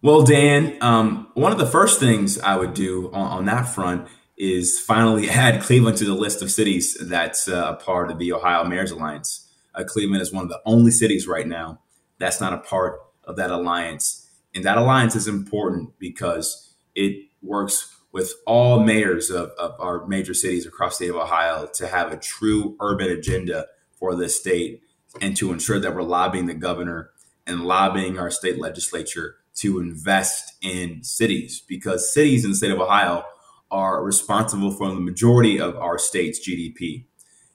Well, 0.00 0.22
Dan, 0.22 0.76
um, 0.80 1.28
one 1.34 1.52
of 1.52 1.58
the 1.58 1.66
first 1.66 2.00
things 2.00 2.38
I 2.38 2.56
would 2.56 2.74
do 2.74 3.10
on, 3.12 3.38
on, 3.38 3.44
that 3.46 3.64
front 3.64 4.08
is 4.36 4.78
finally 4.78 5.28
add 5.30 5.62
Cleveland 5.62 5.96
to 5.98 6.04
the 6.04 6.14
list 6.14 6.42
of 6.42 6.50
cities 6.50 6.96
that's 7.00 7.48
uh, 7.48 7.76
a 7.78 7.84
part 7.84 8.10
of 8.10 8.18
the 8.18 8.32
Ohio 8.32 8.64
Mayors 8.64 8.90
Alliance. 8.90 9.48
Uh, 9.74 9.84
Cleveland 9.84 10.22
is 10.22 10.32
one 10.32 10.44
of 10.44 10.48
the 10.48 10.60
only 10.64 10.90
cities 10.90 11.26
right 11.26 11.46
now 11.46 11.80
that's 12.22 12.40
not 12.40 12.52
a 12.52 12.58
part 12.58 13.00
of 13.24 13.36
that 13.36 13.50
alliance. 13.50 14.30
And 14.54 14.64
that 14.64 14.78
alliance 14.78 15.16
is 15.16 15.26
important 15.26 15.98
because 15.98 16.72
it 16.94 17.26
works 17.42 17.96
with 18.12 18.34
all 18.46 18.80
mayors 18.80 19.30
of, 19.30 19.50
of 19.58 19.74
our 19.80 20.06
major 20.06 20.34
cities 20.34 20.66
across 20.66 20.98
the 20.98 21.06
state 21.06 21.10
of 21.10 21.16
Ohio 21.16 21.66
to 21.74 21.88
have 21.88 22.12
a 22.12 22.16
true 22.16 22.76
urban 22.80 23.10
agenda 23.10 23.66
for 23.94 24.14
this 24.14 24.38
state 24.38 24.82
and 25.20 25.36
to 25.36 25.52
ensure 25.52 25.78
that 25.78 25.94
we're 25.94 26.02
lobbying 26.02 26.46
the 26.46 26.54
governor 26.54 27.10
and 27.46 27.64
lobbying 27.64 28.18
our 28.18 28.30
state 28.30 28.58
legislature 28.58 29.36
to 29.54 29.80
invest 29.80 30.54
in 30.62 31.02
cities 31.02 31.62
because 31.66 32.12
cities 32.12 32.44
in 32.44 32.50
the 32.50 32.56
state 32.56 32.70
of 32.70 32.80
Ohio 32.80 33.24
are 33.70 34.04
responsible 34.04 34.70
for 34.70 34.88
the 34.88 35.00
majority 35.00 35.58
of 35.58 35.76
our 35.76 35.98
state's 35.98 36.46
GDP. 36.46 37.04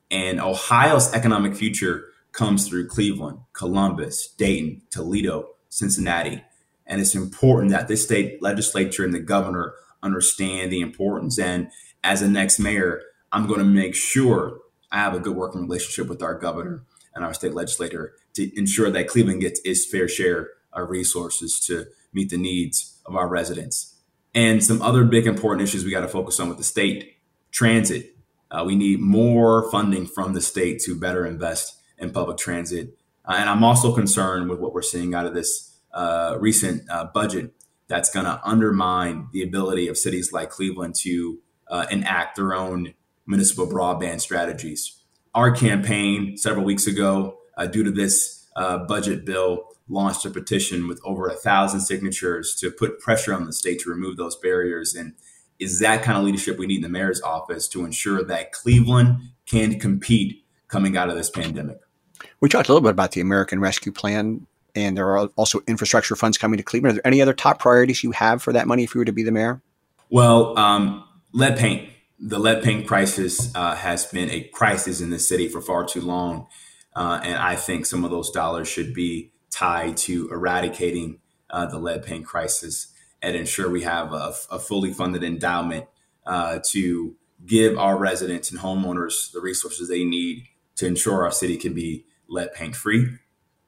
And 0.09 0.41
Ohio's 0.41 1.13
economic 1.13 1.55
future 1.55 2.05
comes 2.31 2.67
through 2.67 2.87
Cleveland, 2.87 3.39
Columbus, 3.53 4.27
Dayton, 4.37 4.81
Toledo, 4.89 5.49
Cincinnati. 5.69 6.43
And 6.85 7.01
it's 7.01 7.15
important 7.15 7.71
that 7.71 7.87
this 7.87 8.03
state 8.03 8.41
legislature 8.41 9.03
and 9.03 9.13
the 9.13 9.19
governor 9.19 9.73
understand 10.03 10.71
the 10.71 10.81
importance. 10.81 11.39
And 11.39 11.69
as 12.03 12.21
a 12.21 12.27
next 12.27 12.59
mayor, 12.59 13.01
I'm 13.31 13.47
going 13.47 13.59
to 13.59 13.65
make 13.65 13.95
sure 13.95 14.59
I 14.91 14.97
have 14.97 15.13
a 15.13 15.19
good 15.19 15.35
working 15.35 15.61
relationship 15.61 16.07
with 16.07 16.21
our 16.21 16.35
governor 16.35 16.83
and 17.13 17.25
our 17.25 17.33
state 17.33 17.53
legislator 17.53 18.13
to 18.35 18.57
ensure 18.57 18.89
that 18.91 19.07
Cleveland 19.07 19.41
gets 19.41 19.59
its 19.65 19.85
fair 19.85 20.07
share 20.07 20.51
of 20.71 20.89
resources 20.89 21.59
to 21.67 21.87
meet 22.13 22.29
the 22.29 22.37
needs 22.37 22.99
of 23.05 23.15
our 23.15 23.27
residents. 23.27 23.95
And 24.33 24.63
some 24.63 24.81
other 24.81 25.03
big 25.03 25.25
important 25.25 25.67
issues 25.67 25.83
we 25.83 25.91
got 25.91 26.01
to 26.01 26.07
focus 26.07 26.39
on 26.39 26.49
with 26.49 26.57
the 26.57 26.63
state 26.63 27.17
transit. 27.51 28.15
Uh, 28.51 28.63
we 28.65 28.75
need 28.75 28.99
more 28.99 29.69
funding 29.71 30.05
from 30.05 30.33
the 30.33 30.41
state 30.41 30.79
to 30.81 30.97
better 30.97 31.25
invest 31.25 31.75
in 31.97 32.11
public 32.11 32.37
transit. 32.37 32.95
Uh, 33.25 33.35
and 33.39 33.49
I'm 33.49 33.63
also 33.63 33.93
concerned 33.93 34.49
with 34.49 34.59
what 34.59 34.73
we're 34.73 34.81
seeing 34.83 35.13
out 35.13 35.25
of 35.25 35.33
this 35.33 35.79
uh, 35.93 36.37
recent 36.39 36.89
uh, 36.89 37.05
budget 37.13 37.53
that's 37.87 38.09
going 38.09 38.25
to 38.25 38.39
undermine 38.43 39.27
the 39.31 39.43
ability 39.43 39.87
of 39.87 39.97
cities 39.97 40.33
like 40.33 40.49
Cleveland 40.49 40.95
to 41.03 41.39
uh, 41.69 41.85
enact 41.89 42.35
their 42.35 42.53
own 42.53 42.93
municipal 43.25 43.67
broadband 43.67 44.21
strategies. 44.21 45.01
Our 45.33 45.51
campaign 45.51 46.37
several 46.37 46.65
weeks 46.65 46.87
ago, 46.87 47.37
uh, 47.57 47.67
due 47.67 47.83
to 47.83 47.91
this 47.91 48.47
uh, 48.55 48.79
budget 48.79 49.25
bill, 49.25 49.65
launched 49.89 50.25
a 50.25 50.29
petition 50.29 50.87
with 50.87 50.99
over 51.05 51.27
a 51.27 51.33
thousand 51.33 51.81
signatures 51.81 52.55
to 52.55 52.71
put 52.71 52.99
pressure 52.99 53.33
on 53.33 53.45
the 53.45 53.53
state 53.53 53.79
to 53.81 53.89
remove 53.89 54.17
those 54.17 54.35
barriers. 54.35 54.95
And 54.95 55.13
is 55.59 55.79
that 55.79 56.03
kind 56.03 56.17
of 56.17 56.23
leadership 56.23 56.57
we 56.57 56.67
need 56.67 56.77
in 56.77 56.81
the 56.81 56.89
mayor's 56.89 57.21
office 57.21 57.67
to 57.69 57.85
ensure 57.85 58.23
that 58.23 58.51
Cleveland 58.51 59.19
can 59.45 59.79
compete 59.79 60.43
coming 60.67 60.97
out 60.97 61.09
of 61.09 61.15
this 61.15 61.29
pandemic? 61.29 61.77
We 62.41 62.49
talked 62.49 62.67
a 62.67 62.71
little 62.71 62.81
bit 62.81 62.91
about 62.91 63.11
the 63.11 63.21
American 63.21 63.59
Rescue 63.59 63.91
Plan 63.91 64.45
and 64.75 64.97
there 64.97 65.07
are 65.07 65.27
also 65.35 65.61
infrastructure 65.67 66.15
funds 66.15 66.37
coming 66.37 66.57
to 66.57 66.63
Cleveland. 66.63 66.93
Are 66.93 67.01
there 67.01 67.07
any 67.07 67.21
other 67.21 67.33
top 67.33 67.59
priorities 67.59 68.03
you 68.03 68.11
have 68.11 68.41
for 68.41 68.53
that 68.53 68.67
money 68.67 68.83
if 68.83 68.93
you 68.93 68.99
were 68.99 69.05
to 69.05 69.11
be 69.11 69.23
the 69.23 69.31
mayor? 69.31 69.61
Well, 70.09 70.57
um, 70.57 71.03
lead 71.33 71.57
paint. 71.57 71.89
The 72.19 72.39
lead 72.39 72.63
paint 72.63 72.87
crisis 72.87 73.53
uh, 73.55 73.75
has 73.75 74.05
been 74.05 74.29
a 74.31 74.41
crisis 74.41 75.01
in 75.01 75.09
the 75.09 75.19
city 75.19 75.47
for 75.47 75.61
far 75.61 75.85
too 75.85 76.01
long. 76.01 76.47
Uh, 76.95 77.19
and 77.23 77.35
I 77.35 77.55
think 77.55 77.85
some 77.85 78.03
of 78.03 78.09
those 78.09 78.31
dollars 78.31 78.67
should 78.67 78.93
be 78.93 79.31
tied 79.51 79.97
to 79.97 80.29
eradicating 80.31 81.19
uh, 81.49 81.67
the 81.67 81.77
lead 81.77 82.03
paint 82.03 82.25
crisis 82.25 82.87
and 83.21 83.35
ensure 83.35 83.69
we 83.69 83.83
have 83.83 84.13
a, 84.13 84.33
a 84.51 84.59
fully 84.59 84.93
funded 84.93 85.23
endowment 85.23 85.85
uh, 86.25 86.59
to 86.71 87.15
give 87.45 87.77
our 87.77 87.97
residents 87.97 88.51
and 88.51 88.59
homeowners 88.59 89.31
the 89.31 89.39
resources 89.39 89.89
they 89.89 90.03
need 90.03 90.47
to 90.75 90.87
ensure 90.87 91.23
our 91.23 91.31
city 91.31 91.57
can 91.57 91.73
be 91.73 92.05
lead 92.27 92.53
paint 92.53 92.75
free. 92.75 93.17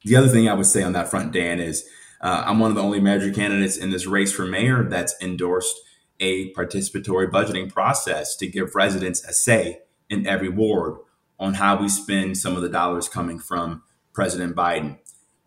The 0.04 0.16
other 0.16 0.28
thing 0.28 0.48
I 0.48 0.54
would 0.54 0.66
say 0.66 0.84
on 0.84 0.94
that 0.94 1.10
front, 1.10 1.34
Dan, 1.34 1.60
is 1.60 1.88
uh, 2.22 2.44
I'm 2.46 2.60
one 2.60 2.72
of 2.72 2.76
the 2.76 2.84
only 2.84 3.00
major 3.00 3.32
candidates 3.32 3.78
in 3.78 3.92
this 3.92 4.06
race 4.06 4.32
for 4.32 4.46
mayor 4.46 4.84
that's 4.84 5.16
endorsed 5.22 5.76
a 6.20 6.54
participatory 6.54 7.30
budgeting 7.30 7.72
process 7.72 8.36
to 8.38 8.48
give 8.48 8.76
residents 8.76 9.24
a 9.26 9.34
say 9.34 9.80
in 10.10 10.28
every 10.28 10.50
ward 10.50 10.98
on 11.40 11.56
how 11.56 11.80
we 11.80 11.88
spend 11.88 12.38
some 12.38 12.56
of 12.56 12.62
the 12.62 12.70
dollars 12.70 13.08
coming 13.08 13.40
from 13.40 13.84
President 14.14 14.56
Biden. 14.56 14.98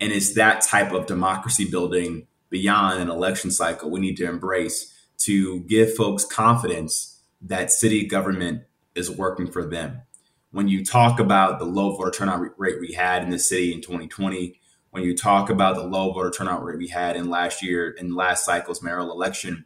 And 0.01 0.12
it's 0.12 0.35
that 0.35 0.62
type 0.62 0.93
of 0.93 1.07
democracy 1.07 1.69
building 1.71 2.27
beyond 2.49 3.01
an 3.01 3.11
election 3.11 3.51
cycle 3.51 3.91
we 3.91 4.01
need 4.01 4.17
to 4.17 4.29
embrace 4.29 4.95
to 5.19 5.61
give 5.61 5.95
folks 5.95 6.25
confidence 6.25 7.21
that 7.41 7.71
city 7.71 8.07
government 8.07 8.62
is 8.95 9.11
working 9.11 9.51
for 9.51 9.65
them 9.65 10.03
when 10.53 10.69
you 10.69 10.85
talk 10.85 11.19
about 11.19 11.59
the 11.59 11.65
low 11.65 11.97
voter 11.97 12.11
turnout 12.11 12.41
rate 12.57 12.81
we 12.81 12.93
had 12.93 13.23
in 13.23 13.31
the 13.31 13.38
city 13.38 13.73
in 13.73 13.81
2020, 13.81 14.61
when 14.91 15.03
you 15.03 15.17
talk 15.17 15.51
about 15.51 15.75
the 15.75 15.83
low 15.83 16.12
voter 16.12 16.31
turnout 16.31 16.62
rate 16.62 16.79
we 16.79 16.88
had 16.88 17.17
in 17.17 17.29
last 17.29 17.62
year 17.62 17.91
in 17.91 18.15
last 18.15 18.45
cycle's 18.45 18.83
mayoral 18.83 19.11
election, 19.11 19.65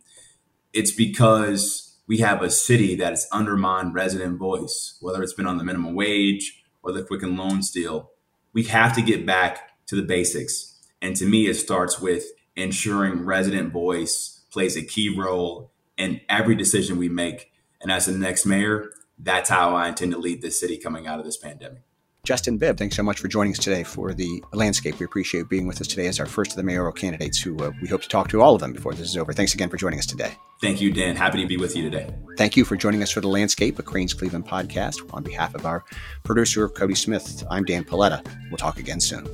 it's 0.72 0.92
because 0.92 1.99
we 2.07 2.18
have 2.18 2.40
a 2.40 2.51
city 2.51 2.94
that 2.94 3.11
has 3.11 3.27
undermined 3.33 3.94
resident 3.94 4.38
voice, 4.38 4.96
whether 5.01 5.22
it's 5.22 5.33
been 5.33 5.46
on 5.46 5.59
the 5.59 5.64
minimum 5.64 5.94
wage 5.94 6.62
or 6.83 6.92
the 6.92 7.03
Quicken 7.03 7.37
Loans 7.37 7.70
deal. 7.70 8.12
We 8.53 8.64
have 8.64 8.94
to 8.94 9.03
get 9.03 9.27
back 9.27 9.72
to 9.87 9.96
the 9.96 10.03
basics. 10.03 10.79
And 11.03 11.16
to 11.16 11.27
me, 11.27 11.49
it 11.49 11.55
starts 11.55 12.01
with 12.01 12.27
ensuring 12.55 13.25
resident 13.25 13.72
voice 13.72 14.44
plays 14.53 14.77
a 14.77 14.83
key 14.83 15.14
role 15.14 15.72
in 15.99 16.20
every 16.29 16.55
decision 16.55 16.96
we 16.96 17.09
make. 17.09 17.51
And 17.81 17.90
as 17.90 18.07
the 18.07 18.12
next 18.12 18.46
mayor, 18.46 18.90
that's 19.18 19.50
how 19.50 19.74
I 19.74 19.88
intend 19.88 20.12
to 20.12 20.18
lead 20.18 20.42
this 20.42 20.59
city 20.59 20.76
coming 20.76 21.07
out 21.07 21.18
of 21.18 21.24
this 21.24 21.37
pandemic. 21.37 21.83
Justin 22.26 22.59
Bibb, 22.59 22.76
thanks 22.76 22.96
so 22.96 23.05
much 23.05 23.20
for 23.20 23.29
joining 23.29 23.52
us 23.52 23.59
today 23.59 23.85
for 23.85 24.12
the 24.12 24.42
landscape. 24.52 24.98
We 24.98 25.07
appreciate 25.07 25.48
being 25.48 25.68
with 25.68 25.81
us 25.81 25.87
today 25.87 26.09
as 26.09 26.18
our 26.18 26.26
first 26.26 26.50
of 26.50 26.57
the 26.57 26.64
mayoral 26.64 26.92
candidates 26.92 27.40
who 27.40 27.57
uh, 27.59 27.70
we 27.81 27.87
hope 27.87 28.02
to 28.02 28.09
talk 28.09 28.29
to 28.31 28.42
all 28.42 28.57
of 28.57 28.61
them 28.61 28.72
before 28.72 28.94
this 28.94 29.09
is 29.09 29.16
over. 29.16 29.33
Thanks 29.33 29.55
again 29.55 29.68
for 29.68 29.76
joining 29.76 30.00
us 30.00 30.07
today. 30.07 30.33
Thank 30.61 30.81
you, 30.81 30.92
Dan. 30.92 31.14
Happy 31.14 31.40
to 31.40 31.46
be 31.46 31.57
with 31.57 31.76
you 31.76 31.88
today. 31.88 32.12
Thank 32.37 32.57
you 32.57 32.64
for 32.64 32.74
joining 32.74 33.00
us 33.05 33.12
for 33.12 33.20
the 33.20 33.29
landscape, 33.29 33.79
a 33.79 33.83
Crain's 33.83 34.12
Cleveland 34.12 34.48
podcast. 34.48 35.09
On 35.14 35.22
behalf 35.22 35.55
of 35.55 35.66
our 35.66 35.85
producer, 36.24 36.68
Cody 36.68 36.96
Smith, 36.96 37.44
I'm 37.48 37.64
Dan 37.64 37.85
Paletta. 37.85 38.26
We'll 38.50 38.59
talk 38.59 38.81
again 38.81 38.98
soon. 38.98 39.24